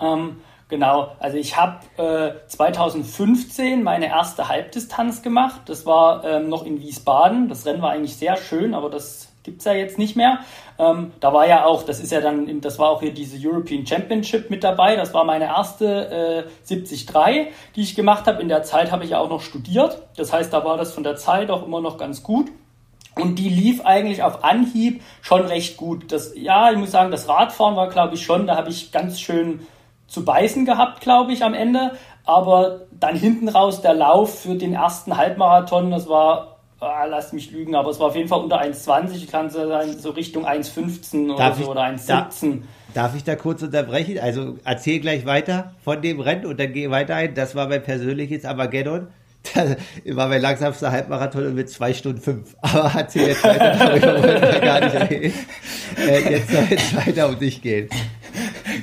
[0.00, 0.36] Ähm,
[0.68, 5.62] genau, also ich habe äh, 2015 meine erste Halbdistanz gemacht.
[5.66, 7.48] Das war ähm, noch in Wiesbaden.
[7.48, 10.40] Das Rennen war eigentlich sehr schön, aber das gibt es ja jetzt nicht mehr.
[10.78, 13.86] Ähm, da war ja auch, das ist ja dann, das war auch hier diese European
[13.86, 14.96] Championship mit dabei.
[14.96, 17.06] Das war meine erste äh, 73,
[17.74, 18.40] die ich gemacht habe.
[18.40, 20.02] In der Zeit habe ich ja auch noch studiert.
[20.16, 22.50] Das heißt, da war das von der Zeit auch immer noch ganz gut.
[23.16, 26.12] Und die lief eigentlich auf Anhieb schon recht gut.
[26.12, 29.20] Das, ja, ich muss sagen, das Radfahren war, glaube ich, schon, da habe ich ganz
[29.20, 29.66] schön
[30.06, 31.92] zu beißen gehabt, glaube ich, am Ende.
[32.24, 36.51] Aber dann hinten raus der Lauf für den ersten Halbmarathon, das war
[36.82, 39.14] ah, lasst mich lügen, aber es war auf jeden Fall unter 1,20.
[39.16, 42.62] Ich kann so sein, so Richtung 1,15 oder so oder 1,17.
[42.94, 44.18] Darf ich da kurz unterbrechen?
[44.18, 47.34] Also erzähl gleich weiter von dem Rennen und dann geh weiter ein.
[47.34, 49.08] Das war mein persönliches Armageddon.
[49.54, 49.76] Das
[50.16, 52.54] war mein langsamster Halbmarathon mit zwei Stunden fünf.
[52.62, 55.34] Aber erzähl jetzt weiter, darüber wollen wir gar nicht reden.
[55.98, 57.88] Äh, jetzt soll es weiter um dich gehen.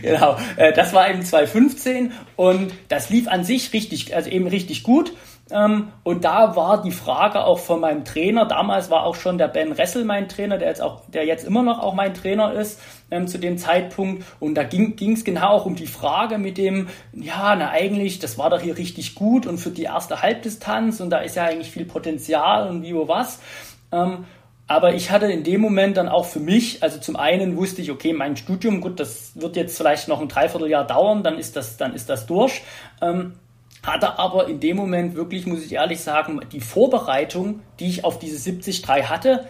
[0.02, 4.84] Genau, äh, das war eben 2,15 und das lief an sich richtig, also eben richtig
[4.84, 5.14] gut.
[5.52, 9.48] Ähm, und da war die Frage auch von meinem Trainer, damals war auch schon der
[9.48, 12.80] Ben Ressel mein Trainer, der jetzt auch, der jetzt immer noch auch mein Trainer ist,
[13.10, 14.24] ähm, zu dem Zeitpunkt.
[14.40, 18.38] Und da ging es genau auch um die Frage mit dem, ja, na eigentlich, das
[18.38, 21.72] war doch hier richtig gut und für die erste Halbdistanz und da ist ja eigentlich
[21.72, 23.40] viel Potenzial und wie wo was.
[23.92, 24.26] Ähm,
[24.68, 27.90] aber ich hatte in dem Moment dann auch für mich, also zum einen wusste ich,
[27.90, 31.78] okay, mein Studium, gut, das wird jetzt vielleicht noch ein Dreivierteljahr dauern, dann ist das,
[31.78, 32.62] dann ist das durch.
[33.02, 33.34] Ähm,
[33.84, 38.20] hatte aber in dem Moment wirklich, muss ich ehrlich sagen, die Vorbereitung, die ich auf
[38.20, 39.48] diese 73 hatte,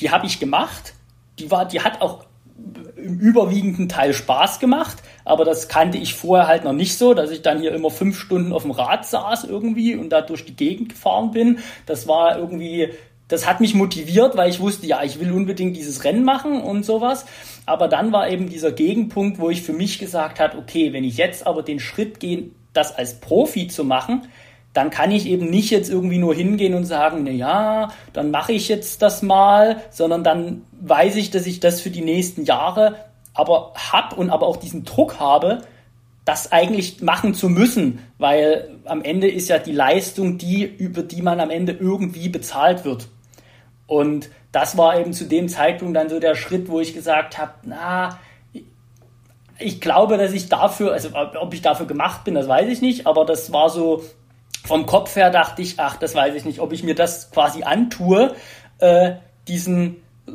[0.00, 0.94] die habe ich gemacht.
[1.38, 2.24] Die war, die hat auch
[2.96, 7.30] im überwiegenden Teil Spaß gemacht, aber das kannte ich vorher halt noch nicht so, dass
[7.30, 10.54] ich dann hier immer fünf Stunden auf dem Rad saß irgendwie und da durch die
[10.54, 11.58] Gegend gefahren bin.
[11.86, 12.90] Das war irgendwie,
[13.28, 16.84] das hat mich motiviert, weil ich wusste, ja, ich will unbedingt dieses Rennen machen und
[16.84, 17.26] sowas.
[17.66, 21.16] Aber dann war eben dieser Gegenpunkt, wo ich für mich gesagt habe, okay, wenn ich
[21.16, 24.28] jetzt aber den Schritt gehen das als Profi zu machen,
[24.72, 28.52] dann kann ich eben nicht jetzt irgendwie nur hingehen und sagen, na ja, dann mache
[28.52, 32.96] ich jetzt das mal, sondern dann weiß ich, dass ich das für die nächsten Jahre
[33.34, 35.62] aber hab und aber auch diesen Druck habe,
[36.24, 41.22] das eigentlich machen zu müssen, weil am Ende ist ja die Leistung die, über die
[41.22, 43.08] man am Ende irgendwie bezahlt wird.
[43.86, 47.54] Und das war eben zu dem Zeitpunkt dann so der Schritt, wo ich gesagt habe,
[47.64, 48.20] na,
[49.58, 51.10] ich glaube, dass ich dafür, also
[51.40, 54.02] ob ich dafür gemacht bin, das weiß ich nicht, aber das war so
[54.64, 57.62] vom Kopf her dachte ich, ach, das weiß ich nicht, ob ich mir das quasi
[57.62, 58.34] antue,
[58.78, 59.12] äh,
[59.48, 59.96] diesen,
[60.28, 60.32] äh,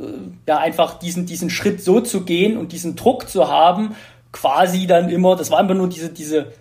[0.48, 3.96] ja, einfach diesen, diesen Schritt so zu gehen und diesen Druck zu haben,
[4.32, 6.52] quasi dann immer, das war einfach nur diese, diese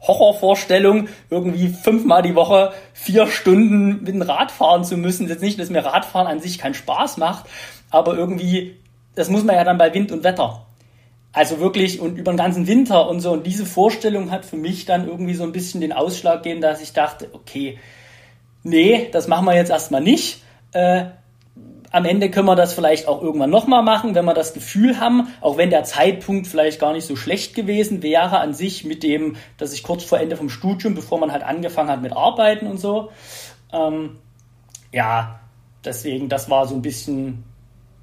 [0.00, 5.28] Horrorvorstellung, irgendwie fünfmal die Woche vier Stunden mit dem Rad fahren zu müssen.
[5.28, 7.46] Jetzt nicht, dass mir Radfahren an sich keinen Spaß macht,
[7.90, 8.76] aber irgendwie,
[9.14, 10.66] das muss man ja dann bei Wind und Wetter.
[11.36, 13.30] Also wirklich und über den ganzen Winter und so.
[13.30, 16.80] Und diese Vorstellung hat für mich dann irgendwie so ein bisschen den Ausschlag gegeben, dass
[16.80, 17.78] ich dachte, okay,
[18.62, 20.42] nee, das machen wir jetzt erstmal nicht.
[20.72, 21.04] Äh,
[21.90, 25.28] am Ende können wir das vielleicht auch irgendwann nochmal machen, wenn wir das Gefühl haben,
[25.42, 29.36] auch wenn der Zeitpunkt vielleicht gar nicht so schlecht gewesen wäre an sich mit dem,
[29.58, 32.80] dass ich kurz vor Ende vom Studium, bevor man halt angefangen hat mit Arbeiten und
[32.80, 33.10] so.
[33.74, 34.20] Ähm,
[34.90, 35.38] ja,
[35.84, 37.44] deswegen, das war so ein bisschen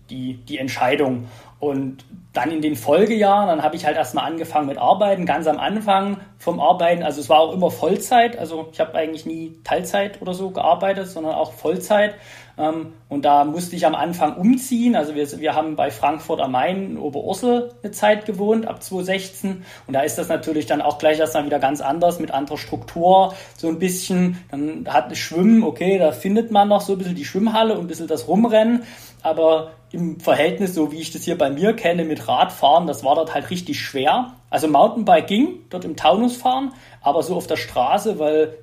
[0.10, 1.28] die, die Entscheidung.
[1.60, 5.60] Und dann in den Folgejahren, dann habe ich halt erstmal angefangen mit Arbeiten, ganz am
[5.60, 10.22] Anfang vom Arbeiten, also es war auch immer Vollzeit, also ich habe eigentlich nie Teilzeit
[10.22, 12.16] oder so gearbeitet, sondern auch Vollzeit.
[12.58, 14.96] Ähm, und da musste ich am Anfang umziehen.
[14.96, 19.64] Also wir, wir haben bei Frankfurt am Main in Oberursel eine Zeit gewohnt, ab 2016.
[19.88, 23.34] Und da ist das natürlich dann auch gleich erstmal wieder ganz anders, mit anderer Struktur,
[23.58, 24.38] so ein bisschen.
[24.52, 27.88] Dann hat Schwimmen, okay, da findet man noch so ein bisschen die Schwimmhalle und ein
[27.88, 28.84] bisschen das Rumrennen.
[29.24, 33.16] Aber im Verhältnis, so wie ich das hier bei mir kenne, mit Radfahren, das war
[33.16, 34.34] dort halt richtig schwer.
[34.50, 38.58] Also Mountainbike ging, dort im Taunus fahren, aber so auf der Straße, weil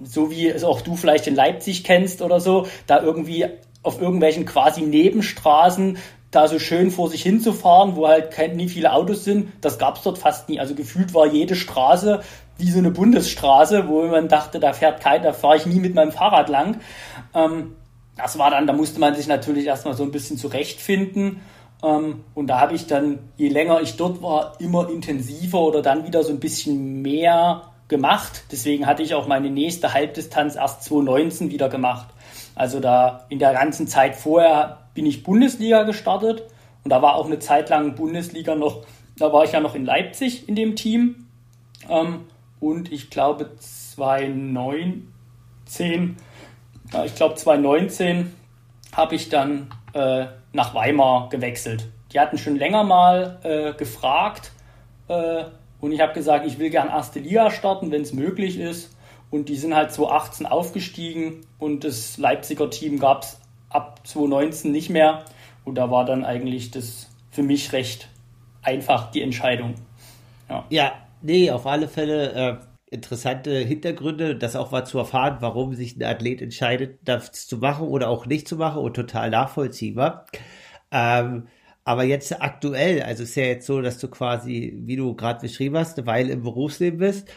[0.00, 3.46] so wie es auch du vielleicht in Leipzig kennst oder so, da irgendwie
[3.82, 5.98] auf irgendwelchen quasi Nebenstraßen
[6.30, 10.02] da so schön vor sich hinzufahren, wo halt nie viele Autos sind, das gab es
[10.02, 10.60] dort fast nie.
[10.60, 12.20] Also gefühlt war jede Straße
[12.58, 15.94] wie so eine Bundesstraße, wo man dachte, da fährt kein, da fahre ich nie mit
[15.94, 16.80] meinem Fahrrad lang.
[17.34, 17.76] Ähm,
[18.18, 21.40] das war dann, da musste man sich natürlich erstmal so ein bisschen zurechtfinden.
[21.82, 26.06] Ähm, und da habe ich dann, je länger ich dort war, immer intensiver oder dann
[26.06, 28.44] wieder so ein bisschen mehr gemacht.
[28.52, 32.08] Deswegen hatte ich auch meine nächste Halbdistanz erst 2019 wieder gemacht.
[32.54, 36.42] Also da in der ganzen Zeit vorher bin ich Bundesliga gestartet
[36.84, 38.84] und da war auch eine Zeit lang Bundesliga noch,
[39.16, 41.26] da war ich ja noch in Leipzig in dem Team.
[41.88, 42.24] Ähm,
[42.60, 44.96] und ich glaube 2019,
[46.00, 46.18] ja,
[47.04, 48.34] ich glaube 2019
[48.94, 51.88] habe ich dann äh, nach Weimar gewechselt.
[52.12, 54.52] Die hatten schon länger mal äh, gefragt,
[55.08, 55.44] äh,
[55.80, 58.94] und ich habe gesagt, ich will gern erste Liga starten, wenn es möglich ist.
[59.30, 64.90] Und die sind halt 2018 aufgestiegen und das Leipziger Team gab es ab 2019 nicht
[64.90, 65.24] mehr.
[65.64, 68.08] Und da war dann eigentlich das für mich recht
[68.62, 69.74] einfach die Entscheidung.
[70.48, 72.56] Ja, ja nee, auf alle Fälle äh,
[72.90, 77.88] interessante Hintergründe, das auch mal zu erfahren, warum sich ein Athlet entscheidet, das zu machen
[77.88, 80.26] oder auch nicht zu machen und total nachvollziehbar.
[80.90, 81.48] Ähm,
[81.84, 85.76] aber jetzt aktuell, also ist ja jetzt so, dass du quasi, wie du gerade beschrieben
[85.76, 87.28] hast, eine Weile im Berufsleben bist.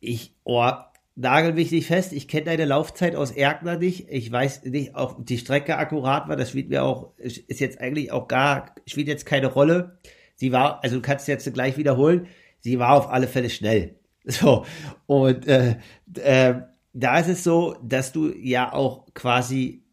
[0.00, 0.70] Ich, oh,
[1.16, 2.12] nagel mich nicht fest.
[2.12, 4.08] Ich kenne deine Laufzeit aus Erkner nicht.
[4.08, 6.36] Ich weiß nicht, ob die Strecke akkurat war.
[6.36, 9.98] Das spielt mir auch, ist jetzt eigentlich auch gar, spielt jetzt keine Rolle.
[10.36, 12.28] Sie war, also du kannst jetzt gleich wiederholen.
[12.60, 13.96] Sie war auf alle Fälle schnell.
[14.40, 14.66] So.
[15.06, 15.76] Und, äh,
[16.14, 16.54] äh,
[16.92, 19.84] da ist es so, dass du ja auch quasi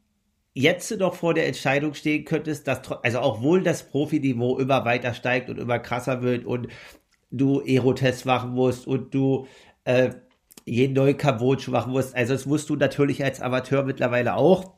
[0.54, 5.13] jetzt noch vor der Entscheidung stehen könntest, dass, also auch wohl das Profiniveau immer weiter
[5.13, 6.67] steigt und immer krasser wird und
[7.32, 9.48] du Aerotests machen musst und du
[9.84, 10.12] äh,
[10.65, 12.15] jeden neuen Cambodge machen musst.
[12.15, 14.74] Also das musst du natürlich als Amateur mittlerweile auch.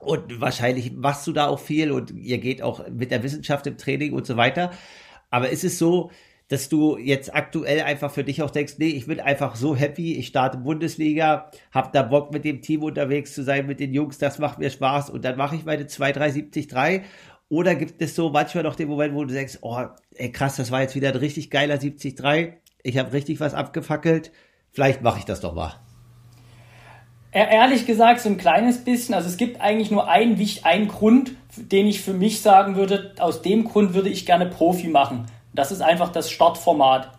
[0.00, 3.78] Und wahrscheinlich machst du da auch viel und ihr geht auch mit der Wissenschaft im
[3.78, 4.72] Training und so weiter.
[5.30, 6.10] Aber ist es so,
[6.48, 10.14] dass du jetzt aktuell einfach für dich auch denkst, nee, ich bin einfach so happy,
[10.14, 14.18] ich starte Bundesliga, hab da Bock mit dem Team unterwegs zu sein, mit den Jungs,
[14.18, 17.02] das macht mir Spaß und dann mache ich meine 2-3-70-3
[17.48, 19.80] oder gibt es so manchmal noch den Moment, wo du denkst, oh,
[20.14, 24.30] ey krass, das war jetzt wieder ein richtig geiler 70-3, ich habe richtig was abgefackelt,
[24.70, 25.74] vielleicht mache ich das doch mal.
[27.32, 29.14] Ehrlich gesagt, so ein kleines bisschen.
[29.14, 33.42] Also es gibt eigentlich nur einen, einen Grund, den ich für mich sagen würde, aus
[33.42, 35.26] dem Grund würde ich gerne Profi machen.
[35.56, 37.10] Das ist einfach das Startformat.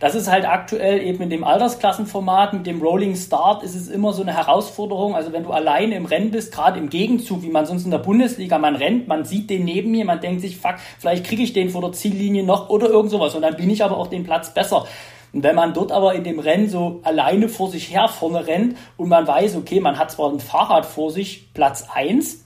[0.00, 4.12] Das ist halt aktuell eben in dem Altersklassenformat mit dem Rolling Start ist es immer
[4.12, 5.14] so eine Herausforderung.
[5.14, 7.98] Also wenn du alleine im Rennen bist, gerade im Gegenzug, wie man sonst in der
[7.98, 11.52] Bundesliga, man rennt, man sieht den neben mir, man denkt sich, fuck, vielleicht kriege ich
[11.52, 14.24] den vor der Ziellinie noch oder irgend sowas und dann bin ich aber auch den
[14.24, 14.86] Platz besser.
[15.32, 18.76] Und wenn man dort aber in dem Rennen so alleine vor sich her vorne rennt
[18.96, 22.44] und man weiß, okay, man hat zwar ein Fahrrad vor sich, Platz eins,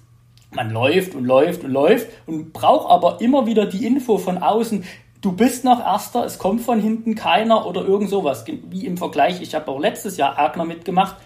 [0.52, 4.84] man läuft und läuft und läuft und braucht aber immer wieder die Info von außen,
[5.26, 8.44] du bist noch Erster, es kommt von hinten keiner oder irgend sowas.
[8.46, 11.16] Wie im Vergleich, ich habe auch letztes Jahr Agner mitgemacht.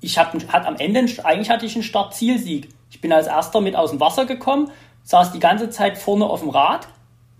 [0.00, 2.68] Ich habe hat am Ende, eigentlich hatte ich einen Start-Zielsieg.
[2.90, 4.72] Ich bin als Erster mit aus dem Wasser gekommen,
[5.04, 6.88] saß die ganze Zeit vorne auf dem Rad,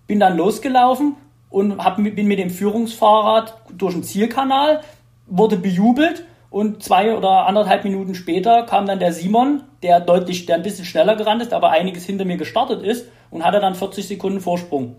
[0.06, 1.16] bin dann losgelaufen
[1.50, 4.82] und hab, bin mit dem Führungsfahrrad durch den Zielkanal,
[5.26, 10.54] wurde bejubelt und zwei oder anderthalb Minuten später kam dann der Simon, der deutlich, der
[10.54, 14.06] ein bisschen schneller gerannt ist, aber einiges hinter mir gestartet ist und hatte dann 40
[14.06, 14.94] Sekunden Vorsprung.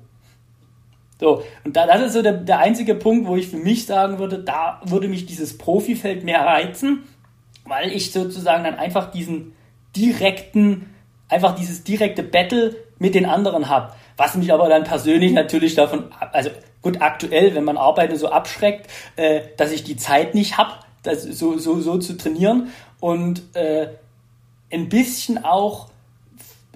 [1.20, 4.20] So, und da, das ist so der, der einzige Punkt, wo ich für mich sagen
[4.20, 7.04] würde, da würde mich dieses Profifeld mehr reizen,
[7.66, 9.54] weil ich sozusagen dann einfach diesen
[9.96, 10.94] direkten,
[11.28, 13.94] einfach dieses direkte Battle mit den anderen habe.
[14.16, 16.52] Was mich aber dann persönlich natürlich davon, also
[16.82, 20.72] gut, aktuell, wenn man arbeitet, so abschreckt, äh, dass ich die Zeit nicht habe,
[21.04, 22.70] das so, so, so zu trainieren
[23.02, 23.90] und äh,
[24.72, 25.88] ein bisschen auch,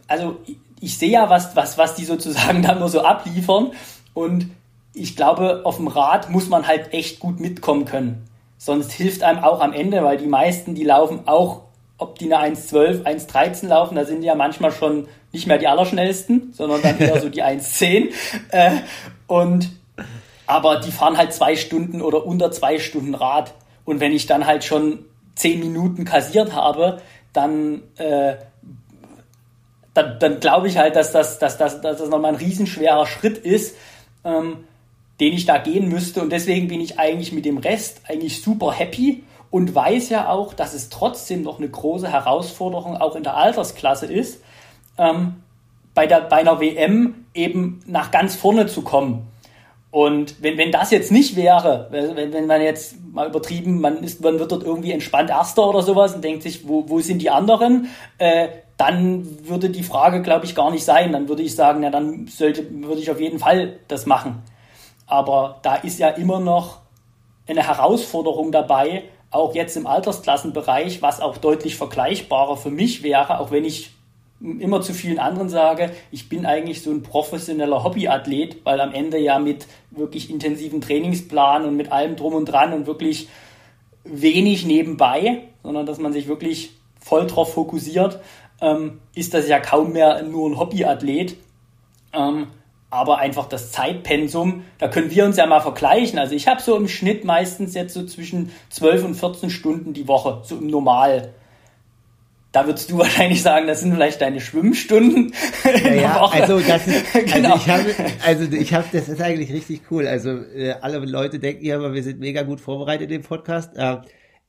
[0.07, 0.37] also
[0.81, 3.71] ich sehe ja, was, was, was die sozusagen da nur so abliefern
[4.13, 4.49] und
[4.93, 8.27] ich glaube, auf dem Rad muss man halt echt gut mitkommen können.
[8.57, 11.63] Sonst hilft einem auch am Ende, weil die meisten, die laufen auch,
[11.97, 15.67] ob die eine 1,12, 1,13 laufen, da sind die ja manchmal schon nicht mehr die
[15.67, 18.11] allerschnellsten, sondern dann eher so die 1,10.
[18.49, 18.71] Äh,
[19.27, 19.69] und
[20.45, 23.53] aber die fahren halt zwei Stunden oder unter zwei Stunden Rad.
[23.85, 28.35] Und wenn ich dann halt schon zehn Minuten kassiert habe, dann, äh,
[29.93, 33.37] dann, dann glaube ich halt, dass das, dass, dass, dass das nochmal ein riesenschwerer Schritt
[33.37, 33.75] ist,
[34.23, 34.65] ähm,
[35.19, 36.21] den ich da gehen müsste.
[36.21, 40.53] Und deswegen bin ich eigentlich mit dem Rest eigentlich super happy und weiß ja auch,
[40.53, 44.41] dass es trotzdem noch eine große Herausforderung auch in der Altersklasse ist,
[44.97, 45.35] ähm,
[45.93, 49.27] bei, der, bei einer WM eben nach ganz vorne zu kommen.
[49.91, 54.23] Und wenn, wenn das jetzt nicht wäre, wenn, wenn man jetzt mal übertrieben, man, ist,
[54.23, 57.29] man wird dort irgendwie entspannt Erster oder sowas und denkt sich, wo, wo sind die
[57.29, 61.11] anderen, äh, dann würde die Frage, glaube ich, gar nicht sein.
[61.11, 64.41] Dann würde ich sagen, na dann sollte, würde ich auf jeden Fall das machen.
[65.05, 66.79] Aber da ist ja immer noch
[67.47, 73.51] eine Herausforderung dabei, auch jetzt im Altersklassenbereich, was auch deutlich vergleichbarer für mich wäre, auch
[73.51, 73.91] wenn ich
[74.59, 79.17] immer zu vielen anderen sage, ich bin eigentlich so ein professioneller Hobbyathlet, weil am Ende
[79.17, 83.29] ja mit wirklich intensiven Trainingsplan und mit allem drum und dran und wirklich
[84.03, 88.19] wenig nebenbei, sondern dass man sich wirklich voll drauf fokussiert,
[88.63, 91.35] ähm, ist das ja kaum mehr nur ein Hobbyathlet.
[92.13, 92.47] Ähm,
[92.89, 96.19] aber einfach das Zeitpensum, da können wir uns ja mal vergleichen.
[96.19, 100.07] Also ich habe so im Schnitt meistens jetzt so zwischen 12 und 14 Stunden die
[100.07, 101.33] Woche, so im Normal
[102.53, 105.33] da würdest du wahrscheinlich sagen, das sind vielleicht deine Schwimmstunden.
[105.83, 107.55] Ja, ja also das ist, also genau.
[107.55, 107.95] ich habe,
[108.25, 110.07] also ich habe, das ist eigentlich richtig cool.
[110.07, 113.75] Also äh, alle Leute denken ja immer, wir sind mega gut vorbereitet im Podcast.
[113.75, 113.97] Äh,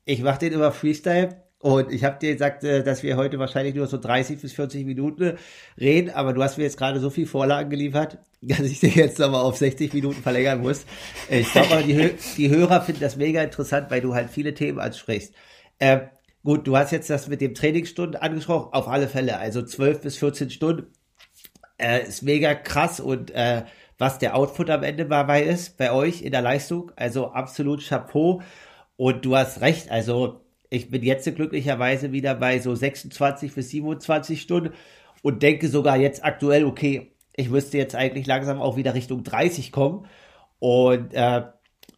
[0.05, 3.75] ich mache den immer Freestyle und ich habe dir gesagt, äh, dass wir heute wahrscheinlich
[3.75, 5.39] nur so 30 bis 40 Minuten
[5.81, 9.19] reden, aber du hast mir jetzt gerade so viel Vorlagen geliefert, dass ich dir jetzt
[9.19, 10.85] nochmal auf 60 Minuten verlängern muss.
[11.31, 14.79] Äh, ich glaube die, die Hörer finden das mega interessant, weil du halt viele Themen
[14.79, 15.33] ansprichst.
[15.79, 16.01] Äh,
[16.43, 19.39] Gut, du hast jetzt das mit dem Trainingsstunden angesprochen, auf alle Fälle.
[19.39, 20.93] Also 12 bis 14 Stunden
[21.79, 23.63] äh, ist mega krass und äh,
[23.97, 28.43] was der Output am Ende dabei ist, bei euch in der Leistung, also absolut Chapeau.
[28.97, 34.41] Und du hast recht, also ich bin jetzt glücklicherweise wieder bei so 26 bis 27
[34.41, 34.73] Stunden
[35.23, 39.73] und denke sogar jetzt aktuell, okay, ich müsste jetzt eigentlich langsam auch wieder Richtung 30
[39.73, 40.07] kommen.
[40.59, 41.43] Und äh,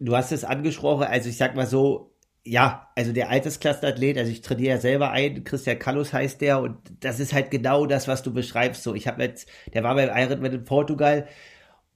[0.01, 2.13] du hast es angesprochen, also ich sag mal so,
[2.45, 6.77] ja, also der Altersklassenathlet, also ich trainiere ja selber ein, Christian Kallus heißt der und
[7.01, 8.85] das ist halt genau das, was du beschreibst.
[8.85, 11.27] So, ich habe jetzt, der war beim Ironman in Portugal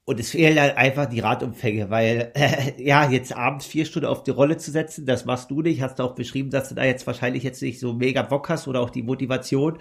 [0.05, 4.23] und es fehlen halt einfach die Radumfänge, weil äh, ja, jetzt abends vier Stunden auf
[4.23, 6.85] die Rolle zu setzen, das machst du nicht, hast du auch beschrieben, dass du da
[6.85, 9.79] jetzt wahrscheinlich jetzt nicht so mega Bock hast oder auch die Motivation.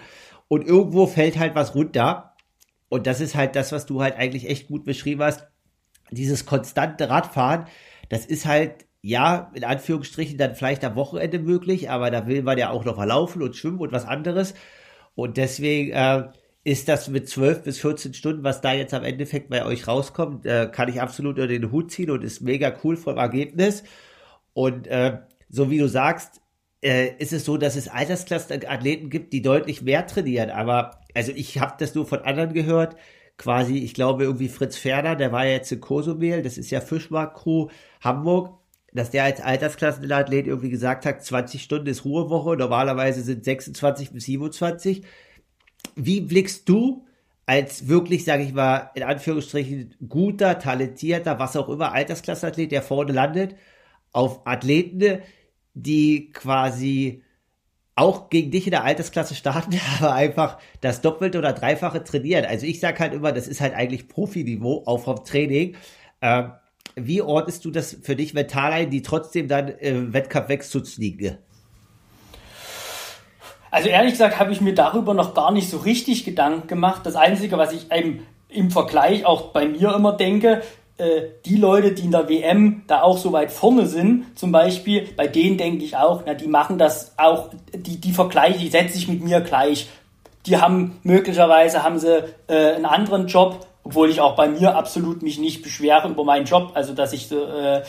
[0.48, 2.34] Und irgendwo fällt halt was runter.
[2.88, 5.48] Und das ist halt das, was du halt eigentlich echt gut beschrieben hast,
[6.10, 7.66] dieses konstante Radfahren,
[8.08, 12.58] das ist halt ja, in Anführungsstrichen dann vielleicht am Wochenende möglich, aber da will man
[12.58, 14.54] ja auch noch mal laufen und schwimmen und was anderes.
[15.14, 16.28] Und deswegen äh,
[16.64, 20.44] ist das mit 12 bis 14 Stunden, was da jetzt am Endeffekt bei euch rauskommt,
[20.46, 23.82] äh, kann ich absolut unter den Hut ziehen und ist mega cool vom Ergebnis.
[24.52, 25.18] Und äh,
[25.48, 26.40] so wie du sagst,
[26.82, 30.50] äh, ist es so, dass es Altersklassenathleten gibt, die deutlich mehr trainieren.
[30.50, 32.96] Aber also ich habe das nur von anderen gehört.
[33.38, 36.82] Quasi, ich glaube irgendwie Fritz Ferner, der war ja jetzt in Kosumel, das ist ja
[36.82, 37.68] Fischmarkt-Crew
[38.02, 38.60] Hamburg
[38.92, 44.24] dass der als Altersklassenathlet irgendwie gesagt hat, 20 Stunden ist Ruhewoche, normalerweise sind 26 bis
[44.24, 45.02] 27.
[46.04, 47.06] Wie blickst du
[47.46, 53.12] als wirklich, sage ich mal, in Anführungsstrichen guter, talentierter, was auch immer, Altersklassenathlet, der vorne
[53.12, 53.56] landet,
[54.12, 55.20] auf Athleten,
[55.74, 57.22] die quasi
[57.96, 62.44] auch gegen dich in der Altersklasse starten, aber einfach das Doppelte oder Dreifache trainieren.
[62.44, 65.76] Also ich sage halt immer, das ist halt eigentlich Profiniveau, auch vom Training.
[66.22, 66.52] Ähm,
[66.96, 71.38] wie ordnest du das für dich mental ein, die trotzdem dann im Wettkampf wegzuziehen?
[73.70, 77.02] Also ehrlich gesagt habe ich mir darüber noch gar nicht so richtig Gedanken gemacht.
[77.04, 80.62] Das Einzige, was ich eben im Vergleich auch bei mir immer denke,
[80.98, 85.08] äh, die Leute, die in der WM da auch so weit vorne sind, zum Beispiel,
[85.16, 88.94] bei denen denke ich auch, na, die machen das auch, die, die vergleichen, die setzen
[88.94, 89.88] sich mit mir gleich.
[90.46, 95.22] Die haben möglicherweise haben sie äh, einen anderen Job, obwohl ich auch bei mir absolut
[95.22, 97.82] mich nicht beschwere über meinen Job, also dass ich äh,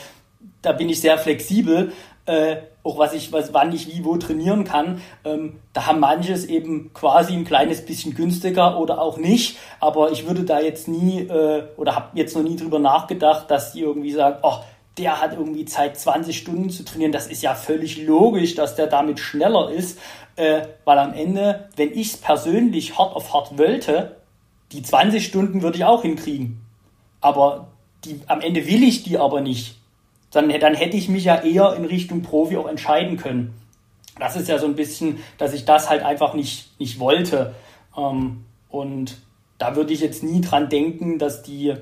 [0.60, 1.92] da bin ich sehr flexibel,
[2.26, 5.00] äh, auch was ich, was, wann ich wie wo trainieren kann.
[5.24, 9.58] Ähm, da haben manches eben quasi ein kleines bisschen günstiger oder auch nicht.
[9.80, 13.72] Aber ich würde da jetzt nie äh, oder habe jetzt noch nie drüber nachgedacht, dass
[13.72, 14.56] die irgendwie sagen, oh,
[14.98, 17.12] der hat irgendwie Zeit, 20 Stunden zu trainieren.
[17.12, 19.98] Das ist ja völlig logisch, dass der damit schneller ist.
[20.36, 24.16] Äh, weil am Ende, wenn ich es persönlich hart auf hart wollte,
[24.72, 26.60] die 20 Stunden würde ich auch hinkriegen.
[27.20, 27.68] Aber
[28.04, 29.81] die, am Ende will ich die aber nicht
[30.32, 33.54] dann, dann hätte ich mich ja eher in Richtung Profi auch entscheiden können.
[34.18, 37.54] Das ist ja so ein bisschen, dass ich das halt einfach nicht, nicht wollte.
[37.96, 39.18] Ähm, und
[39.58, 41.74] da würde ich jetzt nie dran denken, dass die,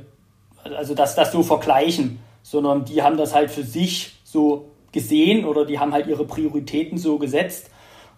[0.64, 5.64] also dass das so vergleichen, sondern die haben das halt für sich so gesehen oder
[5.64, 7.70] die haben halt ihre Prioritäten so gesetzt.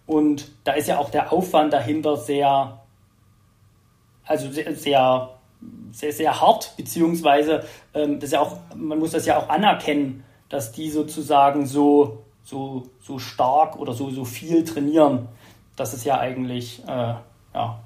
[0.07, 2.83] Und da ist ja auch der Aufwand dahinter sehr,
[4.25, 5.32] also sehr, sehr
[5.93, 10.73] sehr, sehr hart, beziehungsweise ähm, das ja auch, man muss das ja auch anerkennen, dass
[10.73, 15.29] die sozusagen so, so, so stark oder so, so viel trainieren.
[15.77, 17.15] Das ist ja eigentlich, äh,
[17.55, 17.81] ja,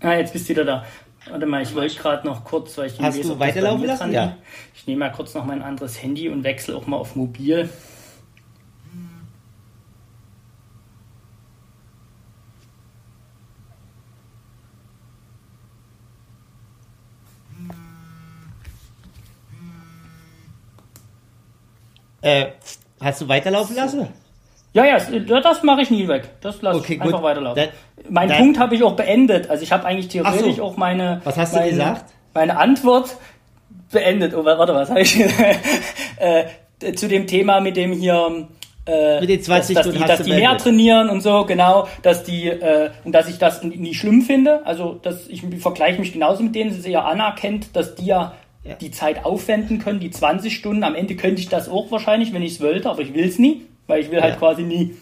[0.00, 0.84] Ah, jetzt bist du wieder da.
[1.28, 4.12] Warte mal, ich wollte gerade noch kurz, weil ich Hast weiß, du weiterlaufen lassen?
[4.12, 4.38] Ja.
[4.74, 7.68] Ich nehme mal kurz noch mein anderes Handy und wechsle auch mal auf mobil.
[22.22, 22.52] Äh,
[23.00, 24.08] hast du weiterlaufen lassen?
[24.72, 24.98] Ja, ja,
[25.40, 26.28] das mache ich nie weg.
[26.40, 27.64] Das lasse okay, ich einfach weiterlaufen.
[27.64, 29.50] Dann, mein dann, Punkt habe ich auch beendet.
[29.50, 30.62] Also ich habe eigentlich theoretisch so.
[30.62, 31.20] auch meine.
[31.24, 32.12] Was hast meine, du gesagt?
[32.34, 33.16] Meine Antwort
[33.90, 34.34] beendet.
[34.34, 35.20] Oh, warte, was habe ich
[36.18, 38.46] äh, zu dem Thema mit dem hier.
[38.86, 42.24] Äh, mit den 20 dass, dass die, dass die mehr trainieren und so, genau, dass
[42.24, 44.64] die äh, und dass ich das nie schlimm finde.
[44.64, 48.74] Also, dass ich vergleiche mich genauso mit denen, sie ja anerkennt, dass die ja ja.
[48.74, 50.84] die Zeit aufwenden können, die 20 Stunden.
[50.84, 53.38] Am Ende könnte ich das auch wahrscheinlich, wenn ich es wollte, aber ich will es
[53.38, 54.38] nie weil ich will halt ja.
[54.38, 54.94] quasi nie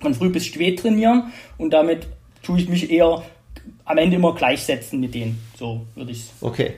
[0.00, 2.08] von früh bis spät trainieren und damit
[2.42, 3.22] tue ich mich eher
[3.84, 5.40] am Ende immer gleichsetzen mit denen.
[5.56, 6.30] So würde ich es.
[6.40, 6.74] Okay.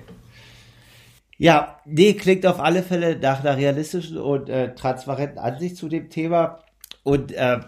[1.39, 6.09] Ja, nee, klingt auf alle Fälle nach einer realistischen und äh, transparenten Ansicht zu dem
[6.09, 6.61] Thema.
[7.03, 7.59] Und äh,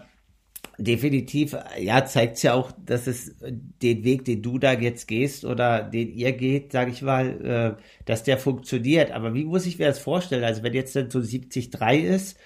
[0.77, 5.43] definitiv, ja, zeigt es ja auch, dass es den Weg, den du da jetzt gehst
[5.43, 9.11] oder den ihr geht, sage ich mal, äh, dass der funktioniert.
[9.11, 10.43] Aber wie muss ich mir das vorstellen?
[10.43, 11.69] Also wenn jetzt dann so 73
[12.03, 12.37] ist,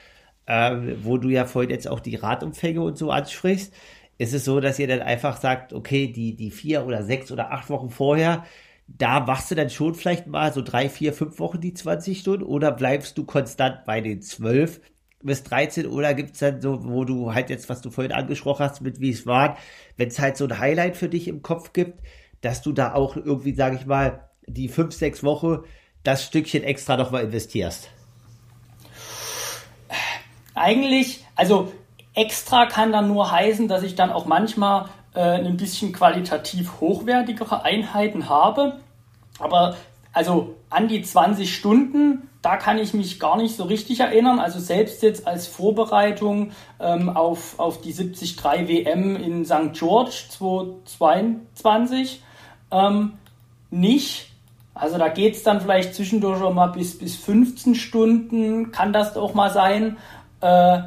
[0.45, 3.73] äh, wo du ja vorhin jetzt auch die Radumfänge und so ansprichst,
[4.17, 7.51] ist es so, dass ihr dann einfach sagt, okay, die, die vier oder sechs oder
[7.51, 8.45] acht Wochen vorher,
[8.87, 12.43] da machst du dann schon vielleicht mal so drei, vier, fünf Wochen die 20 Stunden
[12.43, 14.81] oder bleibst du konstant bei den zwölf
[15.23, 18.65] bis 13 oder gibt es dann so, wo du halt jetzt, was du vorhin angesprochen
[18.65, 19.57] hast, mit wie es war,
[19.97, 21.99] wenn es halt so ein Highlight für dich im Kopf gibt,
[22.41, 25.59] dass du da auch irgendwie, sage ich mal, die fünf, sechs Wochen
[26.03, 27.89] das Stückchen extra nochmal investierst?
[30.55, 31.71] Eigentlich, also
[32.13, 37.63] extra kann dann nur heißen, dass ich dann auch manchmal äh, ein bisschen qualitativ hochwertigere
[37.63, 38.79] Einheiten habe.
[39.39, 39.75] Aber
[40.13, 44.39] also an die 20 Stunden, da kann ich mich gar nicht so richtig erinnern.
[44.39, 49.73] Also selbst jetzt als Vorbereitung ähm, auf, auf die 73 WM in St.
[49.73, 52.21] George 2022
[52.71, 53.13] ähm,
[53.69, 54.27] nicht.
[54.73, 59.15] Also da geht es dann vielleicht zwischendurch schon mal bis, bis 15 Stunden, kann das
[59.17, 59.97] auch mal sein.
[60.41, 60.79] Äh,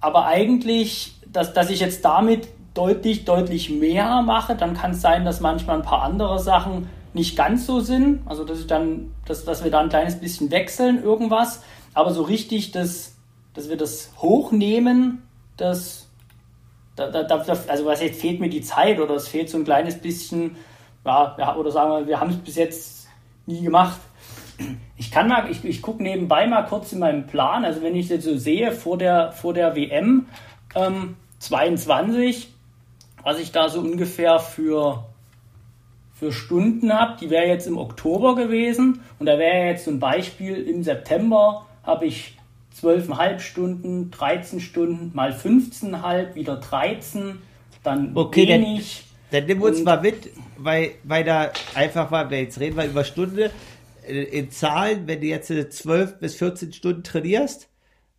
[0.00, 5.24] aber eigentlich, dass, dass ich jetzt damit deutlich, deutlich mehr mache, dann kann es sein,
[5.24, 8.20] dass manchmal ein paar andere Sachen nicht ganz so sind.
[8.26, 11.62] Also dass ich dann, dass, dass wir da ein kleines bisschen wechseln, irgendwas.
[11.94, 13.16] Aber so richtig, dass,
[13.54, 15.22] dass wir das hochnehmen,
[15.56, 16.08] das,
[16.94, 19.98] da, da, also was jetzt fehlt mir die Zeit oder es fehlt so ein kleines
[19.98, 20.56] bisschen,
[21.04, 23.08] ja oder sagen wir, wir haben es bis jetzt
[23.46, 23.98] nie gemacht.
[24.96, 28.08] Ich kann mal, ich, ich gucke nebenbei mal kurz in meinem Plan, also wenn ich
[28.08, 30.26] jetzt so sehe, vor der, vor der WM
[30.74, 32.48] ähm, 22,
[33.22, 35.04] was ich da so ungefähr für,
[36.14, 40.56] für Stunden habe, die wäre jetzt im Oktober gewesen und da wäre jetzt zum Beispiel
[40.56, 42.36] im September habe ich
[42.80, 47.38] 12,5 Stunden, 13 Stunden, mal 15,5, wieder 13,
[47.82, 49.04] dann okay, wenig.
[49.30, 53.04] Dann, dann nimm uns mal mit, weil, weil da einfach mal, jetzt reden wir über
[53.04, 53.50] Stunde,
[54.06, 57.68] in Zahlen, wenn du jetzt 12 bis 14 Stunden trainierst,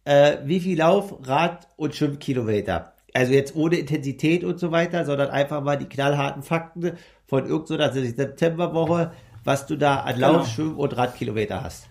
[0.06, 2.94] äh, wie viel Lauf, Rad und Schwimmkilometer?
[3.14, 7.86] Also jetzt ohne Intensität und so weiter, sondern einfach mal die knallharten Fakten von irgendeiner
[7.86, 9.12] also Septemberwoche,
[9.44, 10.46] was du da an Lauf, genau.
[10.46, 11.90] Schwimm- und Radkilometer hast.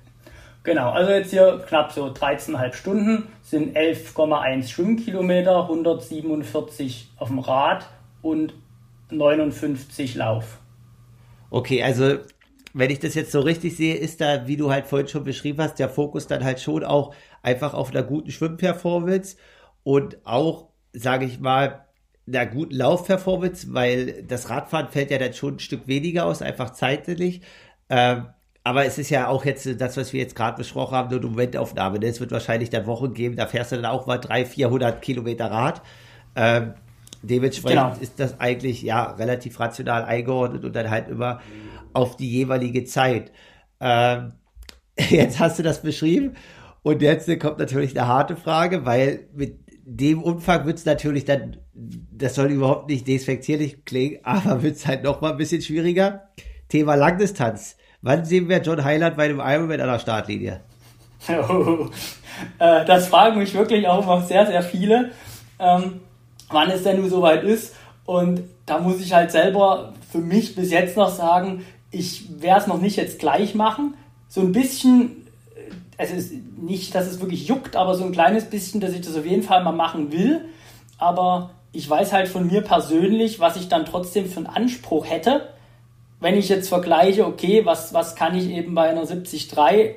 [0.63, 7.87] Genau, also jetzt hier knapp so 13,5 Stunden, sind 11,1 Schwimmkilometer, 147 auf dem Rad
[8.21, 8.53] und
[9.11, 10.59] 59 Lauf.
[11.51, 12.19] Okay, also
[12.79, 15.63] wenn ich das jetzt so richtig sehe, ist da, wie du halt vorhin schon beschrieben
[15.63, 19.37] hast, der Fokus dann halt schon auch einfach auf einer guten Schwimmperformance
[19.83, 21.87] und auch, sage ich mal,
[22.29, 26.71] einer guten Laufperformance, weil das Radfahren fällt ja dann schon ein Stück weniger aus, einfach
[26.71, 27.41] zeitlich.
[27.89, 28.27] Ähm,
[28.63, 31.31] aber es ist ja auch jetzt das, was wir jetzt gerade besprochen haben, nur eine
[31.31, 31.99] Momentaufnahme.
[31.99, 32.09] Ne?
[32.09, 35.51] Es wird wahrscheinlich dann Wochen geben, da fährst du dann auch mal 300, 400 Kilometer
[35.51, 35.81] Rad.
[36.35, 36.75] Ähm,
[37.23, 37.97] dementsprechend genau.
[38.03, 41.41] ist das eigentlich ja relativ rational eingeordnet und dann halt immer
[41.97, 43.33] auf die jeweilige Zeit.
[43.81, 44.33] Ähm,
[44.99, 46.35] jetzt hast du das beschrieben
[46.83, 51.59] und jetzt kommt natürlich eine harte Frage, weil mit dem Umfang wird es natürlich dann,
[51.75, 56.29] das soll überhaupt nicht despektierlich klingen, aber wird es halt noch mal ein bisschen schwieriger.
[56.69, 60.61] Thema Langdistanz Wann sehen wir John Highland bei einem Ironman an der Startlinie?
[61.29, 61.89] Oh,
[62.61, 65.11] äh, das fragen mich wirklich auch noch sehr, sehr viele,
[65.59, 66.01] ähm,
[66.51, 67.75] wann es denn nun soweit ist.
[68.05, 72.67] Und da muss ich halt selber für mich bis jetzt noch sagen, ich werde es
[72.67, 73.95] noch nicht jetzt gleich machen.
[74.29, 78.45] So ein bisschen, äh, es ist nicht, dass es wirklich juckt, aber so ein kleines
[78.47, 80.47] bisschen, dass ich das auf jeden Fall mal machen will.
[80.99, 85.49] Aber ich weiß halt von mir persönlich, was ich dann trotzdem für einen Anspruch hätte
[86.21, 89.51] wenn ich jetzt vergleiche, okay, was, was kann ich eben bei einer 73,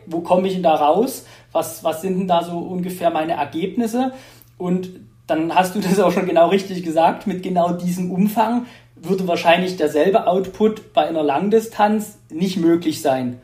[0.05, 1.25] wo komme ich denn da raus?
[1.51, 4.11] Was, was sind denn da so ungefähr meine Ergebnisse?
[4.57, 4.89] Und
[5.29, 8.65] dann hast du das auch schon genau richtig gesagt, mit genau diesem Umfang
[8.95, 13.39] würde wahrscheinlich derselbe Output bei einer Langdistanz nicht möglich sein.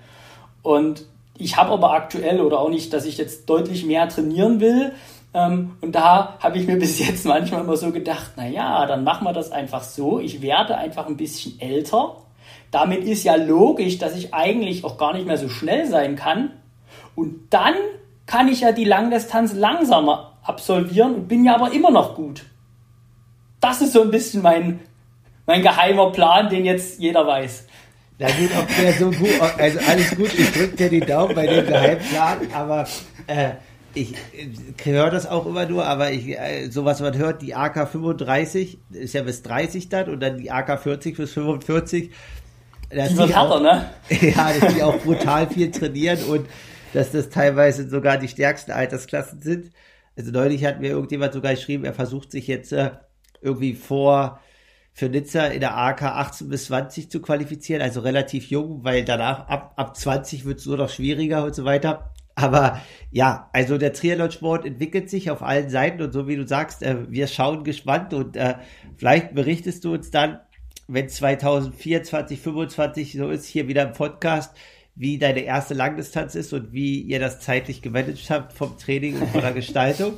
[0.64, 1.06] Und
[1.38, 4.94] ich habe aber aktuell oder auch nicht, dass ich jetzt deutlich mehr trainieren will.
[5.34, 9.04] Ähm, und da habe ich mir bis jetzt manchmal immer so gedacht, na ja, dann
[9.04, 10.20] machen wir das einfach so.
[10.20, 12.18] Ich werde einfach ein bisschen älter
[12.76, 16.52] damit ist ja logisch, dass ich eigentlich auch gar nicht mehr so schnell sein kann.
[17.16, 17.74] Und dann
[18.26, 22.46] kann ich ja die Langdistanz langsamer absolvieren und bin ja aber immer noch gut.
[23.62, 24.80] Das ist so ein bisschen mein,
[25.46, 27.66] mein geheimer Plan, den jetzt jeder weiß.
[28.20, 31.48] Na gut, ob der so gut, also alles gut, ich drücke dir die Daumen bei
[31.48, 32.88] dem Geheimplan, aber
[33.28, 33.52] äh,
[33.94, 34.16] ich
[34.84, 39.14] höre das auch immer nur, aber ich, äh, sowas man hört, die AK 35 ist
[39.14, 42.12] ja bis 30 dann und dann die AK 40 bis 45
[42.90, 43.90] dass die, die auch, ne?
[44.22, 46.48] Ja, dass die auch brutal viel trainieren und
[46.94, 49.72] dass das teilweise sogar die stärksten Altersklassen sind.
[50.18, 52.92] Also neulich hat mir irgendjemand sogar geschrieben, er versucht sich jetzt äh,
[53.42, 54.40] irgendwie vor
[54.94, 59.48] für Nizza in der AK 18 bis 20 zu qualifizieren, also relativ jung, weil danach
[59.50, 62.14] ab, ab 20 wird es nur noch schwieriger und so weiter.
[62.34, 66.82] Aber ja, also der Triathlon-Sport entwickelt sich auf allen Seiten und so wie du sagst,
[66.82, 68.56] äh, wir schauen gespannt und äh,
[68.96, 70.40] vielleicht berichtest du uns dann,
[70.88, 74.56] wenn 2024, 2025 so ist, hier wieder im Podcast,
[74.96, 79.30] wie deine erste Langdistanz ist und wie ihr das zeitlich gemanagt habt vom Training und
[79.30, 80.14] von der Gestaltung.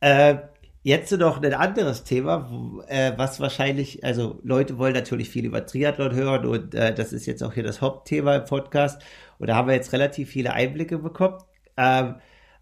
[0.00, 0.36] Äh,
[0.82, 5.64] jetzt noch ein anderes Thema, wo, äh, was wahrscheinlich, also Leute wollen natürlich viel über
[5.64, 9.00] Triathlon hören und äh, das ist jetzt auch hier das Hauptthema im Podcast
[9.38, 11.38] und da haben wir jetzt relativ viele Einblicke bekommen.
[11.76, 12.16] Ähm,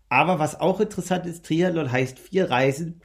[0.08, 3.00] aber was auch interessant ist, Triathlon heißt vier Reisen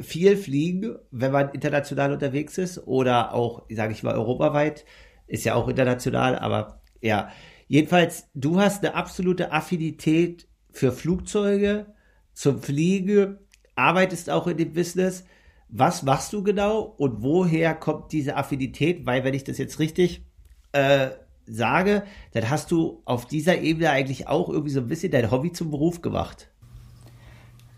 [0.00, 4.84] viel fliegen, wenn man international unterwegs ist oder auch, sage ich mal, europaweit.
[5.26, 7.30] Ist ja auch international, aber ja.
[7.70, 11.86] Jedenfalls, du hast eine absolute Affinität für Flugzeuge,
[12.32, 13.38] zum Fliegen,
[13.76, 15.24] arbeitest auch in dem Business.
[15.68, 19.06] Was machst du genau und woher kommt diese Affinität?
[19.06, 20.24] Weil, wenn ich das jetzt richtig
[20.72, 21.10] äh,
[21.46, 22.02] sage,
[22.32, 25.70] dann hast du auf dieser Ebene eigentlich auch irgendwie so ein bisschen dein Hobby zum
[25.70, 26.48] Beruf gemacht.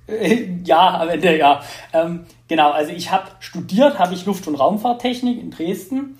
[0.64, 1.62] Ja, am Ende ja.
[1.93, 6.16] Ähm, genau, also ich habe studiert, habe ich Luft- und Raumfahrttechnik in Dresden.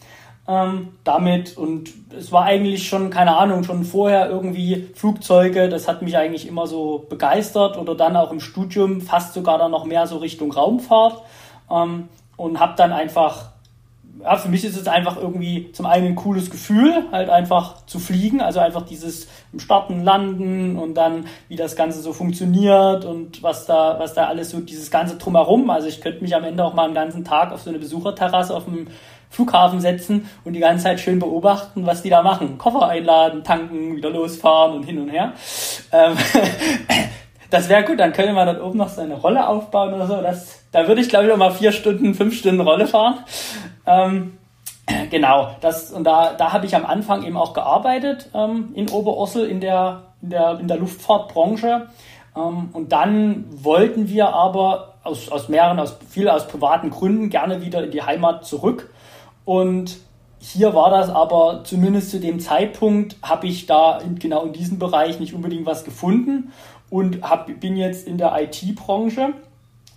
[0.49, 6.03] Ähm, damit und es war eigentlich schon, keine Ahnung, schon vorher irgendwie Flugzeuge, das hat
[6.03, 10.09] mich eigentlich immer so begeistert oder dann auch im Studium fast sogar dann noch mehr
[10.09, 11.23] so Richtung Raumfahrt.
[11.71, 13.53] Ähm, und habe dann einfach
[14.23, 17.99] ja, für mich ist es einfach irgendwie zum einen ein cooles Gefühl, halt einfach zu
[17.99, 23.67] fliegen, also einfach dieses Starten, Landen und dann wie das Ganze so funktioniert und was
[23.67, 25.71] da, was da alles so, dieses ganze drumherum.
[25.71, 28.55] Also ich könnte mich am Ende auch mal einen ganzen Tag auf so eine Besucherterrasse
[28.55, 28.89] auf dem
[29.33, 32.59] Flughafen setzen und die ganze Zeit schön beobachten, was die da machen.
[32.59, 35.33] Koffer einladen, tanken, wieder losfahren und hin und her.
[35.91, 36.17] Ähm,
[37.51, 40.21] das wäre gut, dann könnte man dort oben noch so eine Rolle aufbauen oder so.
[40.21, 43.25] Das, da würde ich glaube ich auch mal vier Stunden, fünf Stunden Rolle fahren.
[43.87, 44.39] Ähm,
[45.11, 49.47] genau, das, und da, da habe ich am Anfang eben auch gearbeitet ähm, in Oberursel
[49.49, 51.89] in der, in der, in der Luftfahrtbranche.
[52.37, 57.63] Ähm, und dann wollten wir aber aus, aus mehreren, aus viel aus privaten Gründen gerne
[57.63, 58.91] wieder in die Heimat zurück.
[59.45, 59.99] Und
[60.39, 64.79] hier war das aber zumindest zu dem Zeitpunkt, habe ich da in, genau in diesem
[64.79, 66.53] Bereich nicht unbedingt was gefunden
[66.91, 69.35] und hab, bin jetzt in der IT-Branche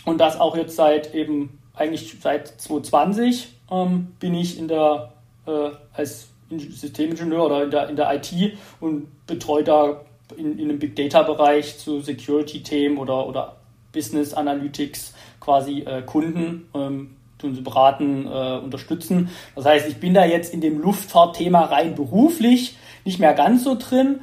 [0.06, 5.14] und das auch jetzt seit eben eigentlich seit 2020 ähm, bin ich in der,
[5.48, 10.02] äh, als Systemingenieur oder in der, in der IT und betreue da
[10.38, 13.56] in, in einem Big Data Bereich zu Security-Themen oder, oder
[13.92, 19.30] Business Analytics quasi äh, Kunden, ähm, tun sie beraten, äh, unterstützen.
[19.56, 23.76] Das heißt, ich bin da jetzt in dem Luftfahrtthema rein beruflich nicht mehr ganz so
[23.76, 24.20] drin.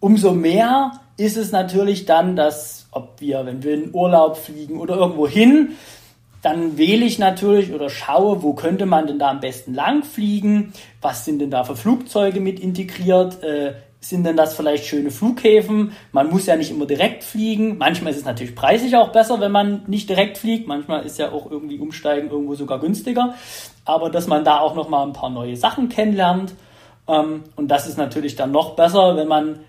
[0.00, 4.96] Umso mehr ist es natürlich dann, dass, ob wir, wenn wir in Urlaub fliegen oder
[4.96, 5.70] irgendwo hin,
[6.42, 10.72] dann wähle ich natürlich oder schaue, wo könnte man denn da am besten lang fliegen?
[11.00, 13.42] Was sind denn da für Flugzeuge mit integriert?
[13.42, 15.92] Äh, sind denn das vielleicht schöne Flughäfen?
[16.12, 17.78] Man muss ja nicht immer direkt fliegen.
[17.78, 20.68] Manchmal ist es natürlich preislich auch besser, wenn man nicht direkt fliegt.
[20.68, 23.34] Manchmal ist ja auch irgendwie Umsteigen irgendwo sogar günstiger.
[23.84, 26.54] Aber dass man da auch noch mal ein paar neue Sachen kennenlernt.
[27.08, 29.60] Ähm, und das ist natürlich dann noch besser, wenn man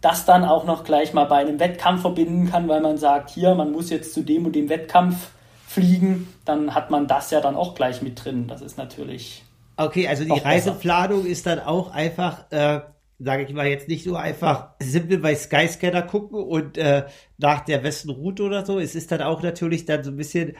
[0.00, 3.54] das dann auch noch gleich mal bei einem Wettkampf verbinden kann, weil man sagt, hier,
[3.54, 5.30] man muss jetzt zu dem und dem Wettkampf
[5.66, 8.46] fliegen, dann hat man das ja dann auch gleich mit drin.
[8.46, 9.42] Das ist natürlich.
[9.76, 12.80] Okay, also die Reiseplanung ist dann auch einfach, äh,
[13.24, 17.04] sage ich mal jetzt nicht nur einfach simpel bei Skyscanner gucken und äh,
[17.38, 18.78] nach der besten Route oder so.
[18.78, 20.54] Es ist dann auch natürlich dann so ein bisschen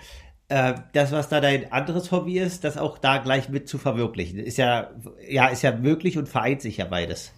[0.48, 4.38] äh, das, was da dein anderes Hobby ist, das auch da gleich mit zu verwirklichen.
[4.38, 4.90] Ist ja,
[5.28, 7.32] ja, ist ja möglich und vereint sich ja beides.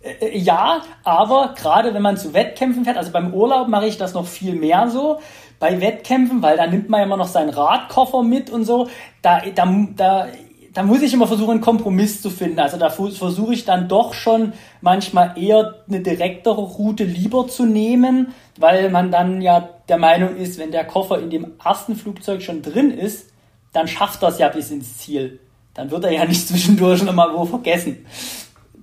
[0.00, 3.98] Äh, äh, ja, aber gerade wenn man zu Wettkämpfen fährt, also beim Urlaub mache ich
[3.98, 5.20] das noch viel mehr so.
[5.58, 8.88] Bei Wettkämpfen, weil da nimmt man ja immer noch seinen Radkoffer mit und so,
[9.22, 10.28] da, da, da,
[10.76, 12.58] da muss ich immer versuchen, einen Kompromiss zu finden.
[12.58, 14.52] Also da versuche ich dann doch schon
[14.82, 20.58] manchmal eher eine direktere Route lieber zu nehmen, weil man dann ja der Meinung ist,
[20.58, 23.30] wenn der Koffer in dem ersten Flugzeug schon drin ist,
[23.72, 25.40] dann schafft das ja bis ins Ziel.
[25.72, 28.04] Dann wird er ja nicht zwischendurch nochmal wo vergessen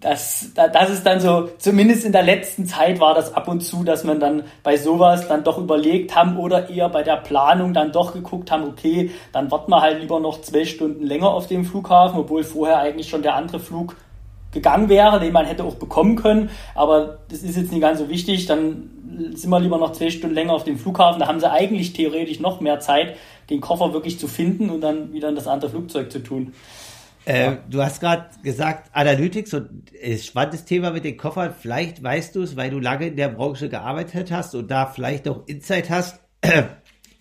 [0.03, 3.85] das, das ist dann so, zumindest in der letzten Zeit war das ab und zu,
[3.85, 7.93] dass man dann bei sowas dann doch überlegt haben oder eher bei der Planung dann
[7.93, 11.63] doch geguckt haben, okay, dann warten wir halt lieber noch zwei Stunden länger auf dem
[11.63, 13.95] Flughafen, obwohl vorher eigentlich schon der andere Flug
[14.51, 16.49] gegangen wäre, den man hätte auch bekommen können.
[16.75, 18.45] Aber das ist jetzt nicht ganz so wichtig.
[18.45, 18.89] Dann
[19.33, 21.21] sind wir lieber noch zwei Stunden länger auf dem Flughafen.
[21.21, 23.15] Da haben sie eigentlich theoretisch noch mehr Zeit,
[23.49, 26.53] den Koffer wirklich zu finden und dann wieder in das andere Flugzeug zu tun.
[27.25, 31.53] Äh, du hast gerade gesagt, Analytics und äh, spannendes Thema mit den Koffern.
[31.57, 35.27] Vielleicht weißt du es, weil du lange in der Branche gearbeitet hast und da vielleicht
[35.27, 36.19] auch Insight hast.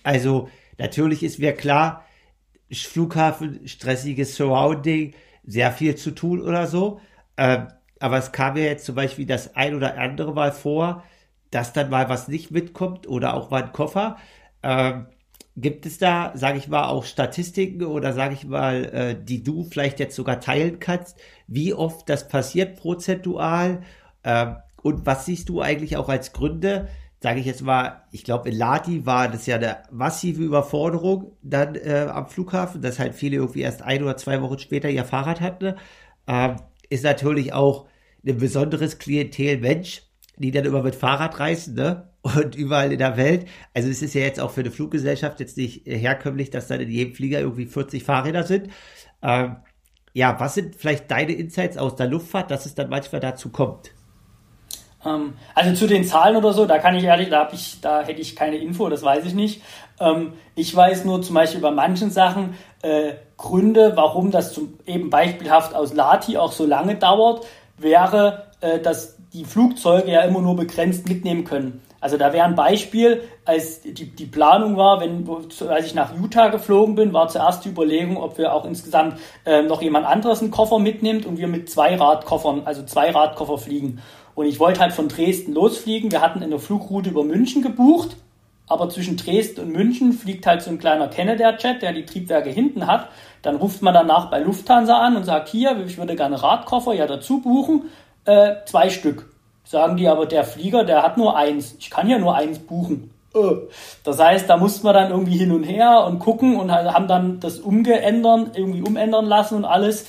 [0.05, 0.49] Also
[0.79, 2.05] natürlich ist mir klar,
[2.73, 7.01] Flughafen, stressiges Surrounding, sehr viel zu tun oder so.
[7.37, 7.69] Ähm,
[8.01, 11.05] aber es kam mir jetzt zum Beispiel das ein oder andere Mal vor,
[11.53, 14.17] dass dann mal was nicht mitkommt oder auch mal ein Koffer.
[14.65, 15.07] Ähm,
[15.57, 19.65] Gibt es da, sage ich mal, auch Statistiken oder sage ich mal, äh, die du
[19.65, 23.83] vielleicht jetzt sogar teilen kannst, wie oft das passiert prozentual?
[24.25, 26.89] Ähm, und was siehst du eigentlich auch als Gründe?
[27.21, 31.75] Sage ich jetzt mal, ich glaube, in Lati war das ja eine massive Überforderung dann
[31.77, 35.41] äh, am Flughafen, dass halt viele irgendwie erst ein oder zwei Wochen später ihr Fahrrad
[35.41, 35.75] hatten.
[36.27, 36.57] Ähm,
[36.89, 37.87] ist natürlich auch
[38.27, 40.03] ein besonderes Klientel Mensch,
[40.37, 42.09] die dann immer mit Fahrrad reisen, ne?
[42.23, 43.47] Und überall in der Welt.
[43.75, 46.91] Also es ist ja jetzt auch für eine Fluggesellschaft jetzt nicht herkömmlich, dass dann in
[46.91, 48.69] jedem Flieger irgendwie 40 Fahrräder sind.
[49.23, 49.57] Ähm,
[50.15, 53.93] ja, was sind vielleicht deine Insights aus der Luftfahrt, dass es dann manchmal dazu kommt?
[55.05, 58.03] Ähm, also zu den Zahlen oder so, da kann ich ehrlich, da habe ich, da
[58.03, 59.63] hätte ich keine Info, das weiß ich nicht.
[60.01, 65.11] Ähm, ich weiß nur zum Beispiel bei manchen Sachen äh, Gründe, warum das zum, eben
[65.11, 67.47] beispielhaft aus Lati auch so lange dauert,
[67.79, 71.81] wäre, äh, dass die Flugzeuge ja immer nur begrenzt mitnehmen können.
[72.03, 75.25] Also da wäre ein Beispiel, als die, die Planung war, wenn,
[75.69, 79.63] als ich nach Utah geflogen bin, war zuerst die Überlegung, ob wir auch insgesamt äh,
[79.63, 84.03] noch jemand anderes einen Koffer mitnimmt und wir mit zwei Radkoffern, also zwei Radkoffer fliegen.
[84.35, 86.11] Und ich wollte halt von Dresden losfliegen.
[86.11, 88.17] Wir hatten eine Flugroute über München gebucht,
[88.67, 92.89] aber zwischen Dresden und München fliegt halt so ein kleiner Canadair-Jet, der die Triebwerke hinten
[92.89, 93.11] hat.
[93.43, 97.07] Dann ruft man danach bei Lufthansa an und sagt, hier, ich würde gerne Radkoffer ja
[97.07, 97.83] dazu buchen,
[98.25, 99.32] äh, zwei Stück.
[99.65, 101.77] Sagen die aber, der Flieger, der hat nur eins.
[101.79, 103.11] Ich kann ja nur eins buchen.
[103.35, 103.57] Äh.
[104.05, 107.41] Das heißt, da mussten wir dann irgendwie hin und her und gucken und haben dann
[107.41, 110.07] das umgeändern, irgendwie umändern lassen und alles,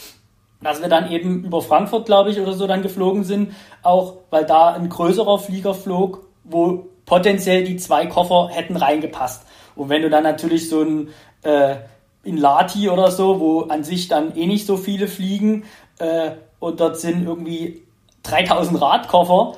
[0.62, 4.46] dass wir dann eben über Frankfurt, glaube ich, oder so dann geflogen sind, auch weil
[4.46, 9.46] da ein größerer Flieger flog, wo potenziell die zwei Koffer hätten reingepasst.
[9.76, 11.10] Und wenn du dann natürlich so ein
[11.44, 11.76] äh,
[12.24, 15.66] in Lati oder so, wo an sich dann eh nicht so viele fliegen
[16.00, 17.84] äh, und dort sind irgendwie
[18.24, 19.58] 3000 Radkoffer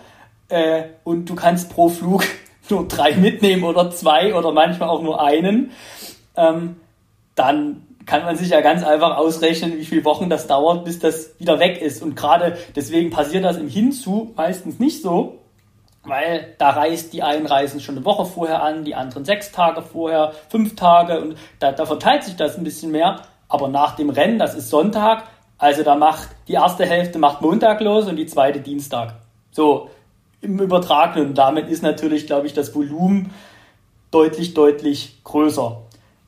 [0.49, 2.23] äh, und du kannst pro Flug
[2.69, 5.71] nur drei mitnehmen oder zwei oder manchmal auch nur einen,
[6.35, 6.77] ähm,
[7.35, 11.39] dann kann man sich ja ganz einfach ausrechnen, wie viele Wochen das dauert, bis das
[11.39, 12.03] wieder weg ist.
[12.03, 15.39] Und gerade deswegen passiert das im Hinzu meistens nicht so,
[16.03, 19.81] weil da reist die einen reisen schon eine Woche vorher an, die anderen sechs Tage
[19.81, 23.21] vorher, fünf Tage und da, da verteilt sich das ein bisschen mehr.
[23.47, 25.23] Aber nach dem Rennen, das ist Sonntag,
[25.57, 29.15] also da macht die erste Hälfte macht Montag los und die zweite Dienstag.
[29.51, 29.89] So
[30.41, 31.29] im Übertragenen.
[31.29, 33.31] Und damit ist natürlich, glaube ich, das Volumen
[34.11, 35.81] deutlich, deutlich größer.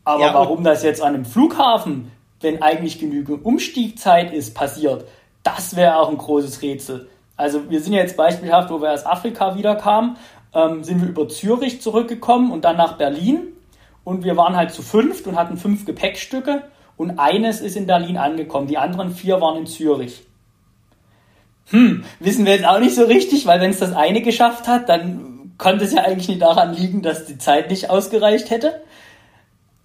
[0.04, 2.12] Aber ja, warum das jetzt an einem Flughafen,
[2.42, 5.06] wenn eigentlich genügend Umstiegzeit ist, passiert,
[5.44, 7.10] das wäre auch ein großes Rätsel.
[7.36, 10.18] Also wir sind jetzt beispielhaft, wo wir aus Afrika wiederkamen,
[10.54, 13.54] ähm, sind wir über Zürich zurückgekommen und dann nach Berlin.
[14.04, 16.64] Und wir waren halt zu fünft und hatten fünf Gepäckstücke
[16.98, 18.68] und eines ist in Berlin angekommen.
[18.68, 20.24] Die anderen vier waren in Zürich.
[21.70, 24.90] Hm, wissen wir jetzt auch nicht so richtig, weil wenn es das eine geschafft hat,
[24.90, 28.82] dann konnte es ja eigentlich nicht daran liegen, dass die Zeit nicht ausgereicht hätte.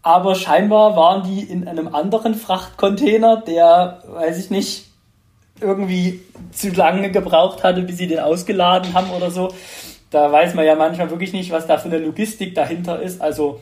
[0.03, 4.87] Aber scheinbar waren die in einem anderen Frachtcontainer, der, weiß ich nicht,
[5.61, 9.53] irgendwie zu lange gebraucht hatte, bis sie den ausgeladen haben oder so.
[10.11, 13.21] Da weiß man ja manchmal wirklich nicht, was da für eine Logistik dahinter ist.
[13.21, 13.61] Also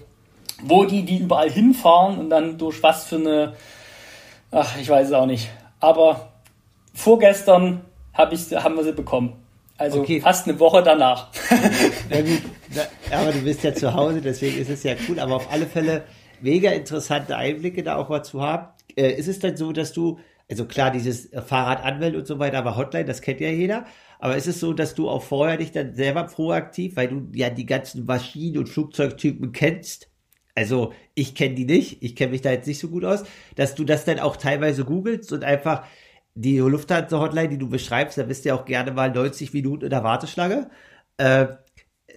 [0.62, 3.54] wo die die überall hinfahren und dann durch was für eine,
[4.50, 5.48] ach, ich weiß es auch nicht.
[5.80, 6.32] Aber
[6.94, 7.82] vorgestern
[8.12, 9.34] hab ich, haben wir sie bekommen.
[9.78, 10.20] Also okay.
[10.20, 11.28] fast eine Woche danach.
[12.10, 12.42] Na gut,
[13.10, 15.18] aber du bist ja zu Hause, deswegen ist es ja cool.
[15.18, 16.04] Aber auf alle Fälle
[16.40, 18.68] mega interessante Einblicke da auch mal zu haben.
[18.96, 20.18] Äh, ist es dann so, dass du
[20.50, 23.86] also klar, dieses äh, Fahrradanwelt und so weiter, aber Hotline, das kennt ja jeder.
[24.18, 27.48] Aber ist es so, dass du auch vorher dich dann selber proaktiv, weil du ja
[27.48, 30.09] die ganzen Maschinen und Flugzeugtypen kennst,
[30.60, 33.24] also ich kenne die nicht, ich kenne mich da jetzt nicht so gut aus,
[33.56, 35.86] dass du das dann auch teilweise googelst und einfach
[36.34, 39.90] die Lufthansa-Hotline, die du beschreibst, da bist du ja auch gerne mal 90 Minuten in
[39.90, 40.70] der Warteschlange.
[41.16, 41.46] Äh,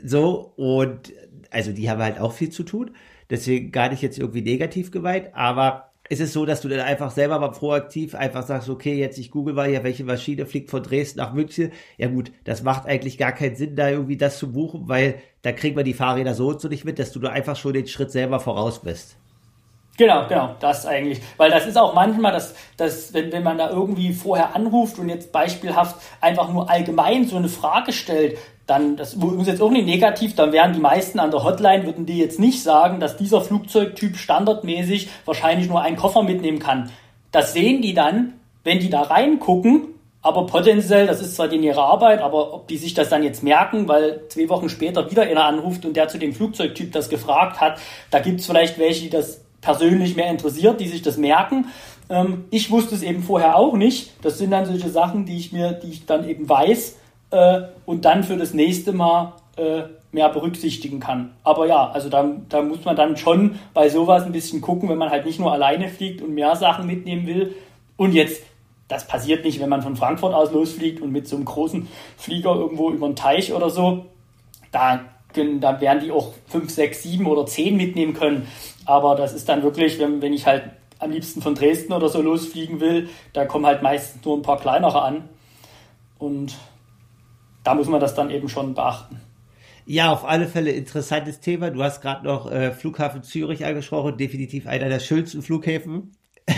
[0.03, 1.13] so, und
[1.51, 2.91] also die haben halt auch viel zu tun.
[3.29, 7.11] Deswegen gar nicht jetzt irgendwie negativ gemeint, aber ist es so, dass du dann einfach
[7.11, 10.83] selber mal proaktiv einfach sagst, okay, jetzt ich google mal ja, welche Maschine fliegt von
[10.83, 11.71] Dresden nach München.
[11.97, 15.51] Ja gut, das macht eigentlich gar keinen Sinn, da irgendwie das zu buchen, weil da
[15.51, 17.87] kriegen wir die Fahrräder so und so nicht mit, dass du da einfach schon den
[17.87, 19.17] Schritt selber voraus bist.
[19.97, 21.21] Genau, genau, das eigentlich.
[21.37, 25.09] Weil das ist auch manchmal, dass, dass wenn, wenn man da irgendwie vorher anruft und
[25.09, 29.85] jetzt beispielhaft einfach nur allgemein so eine Frage stellt, dann, das ist jetzt auch nicht
[29.85, 33.41] negativ, dann wären die meisten an der Hotline, würden die jetzt nicht sagen, dass dieser
[33.41, 36.89] Flugzeugtyp standardmäßig wahrscheinlich nur einen Koffer mitnehmen kann.
[37.31, 38.33] Das sehen die dann,
[38.63, 39.87] wenn die da reingucken,
[40.21, 43.43] aber potenziell, das ist zwar in ihrer Arbeit, aber ob die sich das dann jetzt
[43.43, 47.59] merken, weil zwei Wochen später wieder einer anruft und der zu dem Flugzeugtyp das gefragt
[47.59, 51.67] hat, da gibt's vielleicht welche, die das persönlich mehr interessiert, die sich das merken.
[52.09, 54.11] Ähm, ich wusste es eben vorher auch nicht.
[54.21, 56.95] Das sind dann solche Sachen, die ich mir, die ich dann eben weiß
[57.33, 61.33] äh, und dann für das nächste Mal äh, mehr berücksichtigen kann.
[61.43, 64.99] Aber ja, also da, da muss man dann schon bei sowas ein bisschen gucken, wenn
[64.99, 67.55] man halt nicht nur alleine fliegt und mehr Sachen mitnehmen will.
[67.97, 68.43] Und jetzt,
[68.87, 72.53] das passiert nicht, wenn man von Frankfurt aus losfliegt und mit so einem großen Flieger
[72.53, 74.05] irgendwo über den Teich oder so.
[74.71, 75.01] Da,
[75.33, 78.47] da werden die auch 5, 6, 7 oder 10 mitnehmen können.
[78.85, 80.65] Aber das ist dann wirklich, wenn, wenn ich halt
[80.99, 84.59] am liebsten von Dresden oder so losfliegen will, da kommen halt meistens nur ein paar
[84.59, 85.29] kleinere an.
[86.19, 86.55] Und
[87.63, 89.19] da muss man das dann eben schon beachten.
[89.85, 91.69] Ja, auf alle Fälle interessantes Thema.
[91.69, 96.11] Du hast gerade noch äh, Flughafen Zürich angesprochen, definitiv einer der schönsten Flughäfen.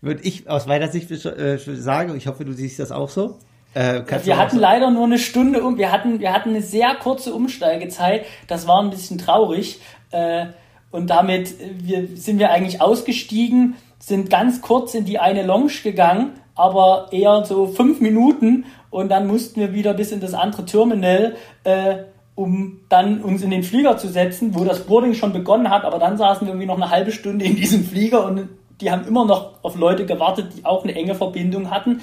[0.00, 2.16] Würde ich aus meiner Sicht äh, sagen.
[2.16, 3.38] Ich hoffe, du siehst das auch so.
[3.74, 4.60] Äh, wir hatten so?
[4.60, 8.24] leider nur eine Stunde und wir hatten, wir hatten eine sehr kurze Umsteigezeit.
[8.48, 9.80] Das war ein bisschen traurig.
[10.10, 10.46] Äh,
[10.90, 15.82] und damit äh, wir, sind wir eigentlich ausgestiegen, sind ganz kurz in die eine Lounge
[15.84, 20.64] gegangen, aber eher so fünf Minuten und dann mussten wir wieder bis in das andere
[20.64, 21.96] Terminal, äh,
[22.34, 25.98] um dann uns in den Flieger zu setzen, wo das Boarding schon begonnen hat, aber
[25.98, 28.48] dann saßen wir irgendwie noch eine halbe Stunde in diesem Flieger und
[28.80, 32.00] die haben immer noch auf Leute gewartet, die auch eine enge Verbindung hatten.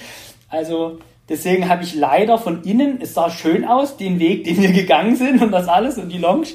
[0.47, 4.71] Also Deswegen habe ich leider von innen, es sah schön aus, den Weg, den wir
[4.71, 6.47] gegangen sind und das alles und die Lounge,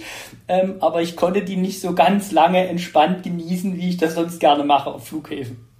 [0.48, 4.40] ähm, aber ich konnte die nicht so ganz lange entspannt genießen, wie ich das sonst
[4.40, 5.71] gerne mache auf Flughäfen.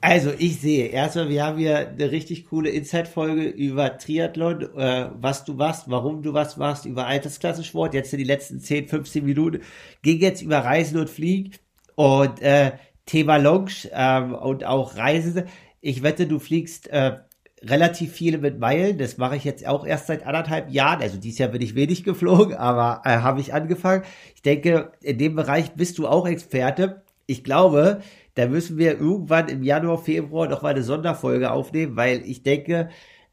[0.00, 5.44] Also ich sehe, erstmal, wir haben hier eine richtig coole Inside-Folge über Triathlon, äh, was
[5.44, 7.94] du machst, warum du was machst, über Altersklassensport.
[7.94, 9.60] Jetzt in die letzten 10, 15 Minuten
[10.02, 11.52] ging jetzt über Reisen und Fliegen
[11.96, 12.72] und äh,
[13.06, 15.44] Thema Lounge ähm, und auch Reisen.
[15.80, 17.18] Ich wette, du fliegst äh,
[17.62, 18.98] relativ viele mit Meilen.
[18.98, 21.02] Das mache ich jetzt auch erst seit anderthalb Jahren.
[21.02, 24.04] Also dieses Jahr bin ich wenig geflogen, aber äh, habe ich angefangen.
[24.36, 27.02] Ich denke, in dem Bereich bist du auch Experte.
[27.26, 28.00] Ich glaube,
[28.38, 32.88] da müssen wir irgendwann im Januar, Februar noch mal eine Sonderfolge aufnehmen, weil ich denke,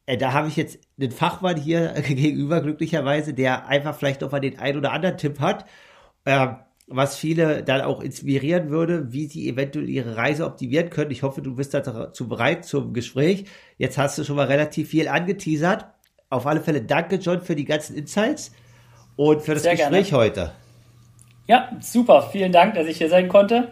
[0.08, 4.40] äh, da habe ich jetzt einen Fachmann hier gegenüber, glücklicherweise, der einfach vielleicht noch mal
[4.40, 5.66] den ein oder anderen Tipp hat,
[6.24, 6.48] äh,
[6.88, 11.12] was viele dann auch inspirieren würde, wie sie eventuell ihre Reise optimieren können.
[11.12, 13.46] Ich hoffe, du bist dazu bereit zum Gespräch.
[13.78, 15.86] Jetzt hast du schon mal relativ viel angeteasert.
[16.32, 18.52] Auf alle Fälle danke, John, für die ganzen Insights
[19.18, 20.24] und für das Sehr Gespräch gerne.
[20.24, 20.52] heute.
[21.46, 22.30] Ja, super.
[22.32, 23.70] Vielen Dank, dass ich hier sein konnte.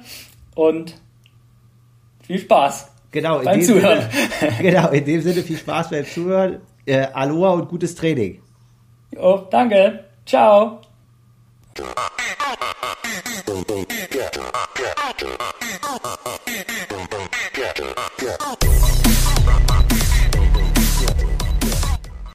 [0.53, 1.01] Und
[2.25, 4.09] viel Spaß genau, beim Zuhören.
[4.39, 6.61] Sinne, genau, in dem Sinne viel Spaß beim Zuhören.
[6.85, 8.41] Äh, Aloha und gutes Training.
[9.11, 10.03] Jo, danke.
[10.25, 10.81] Ciao.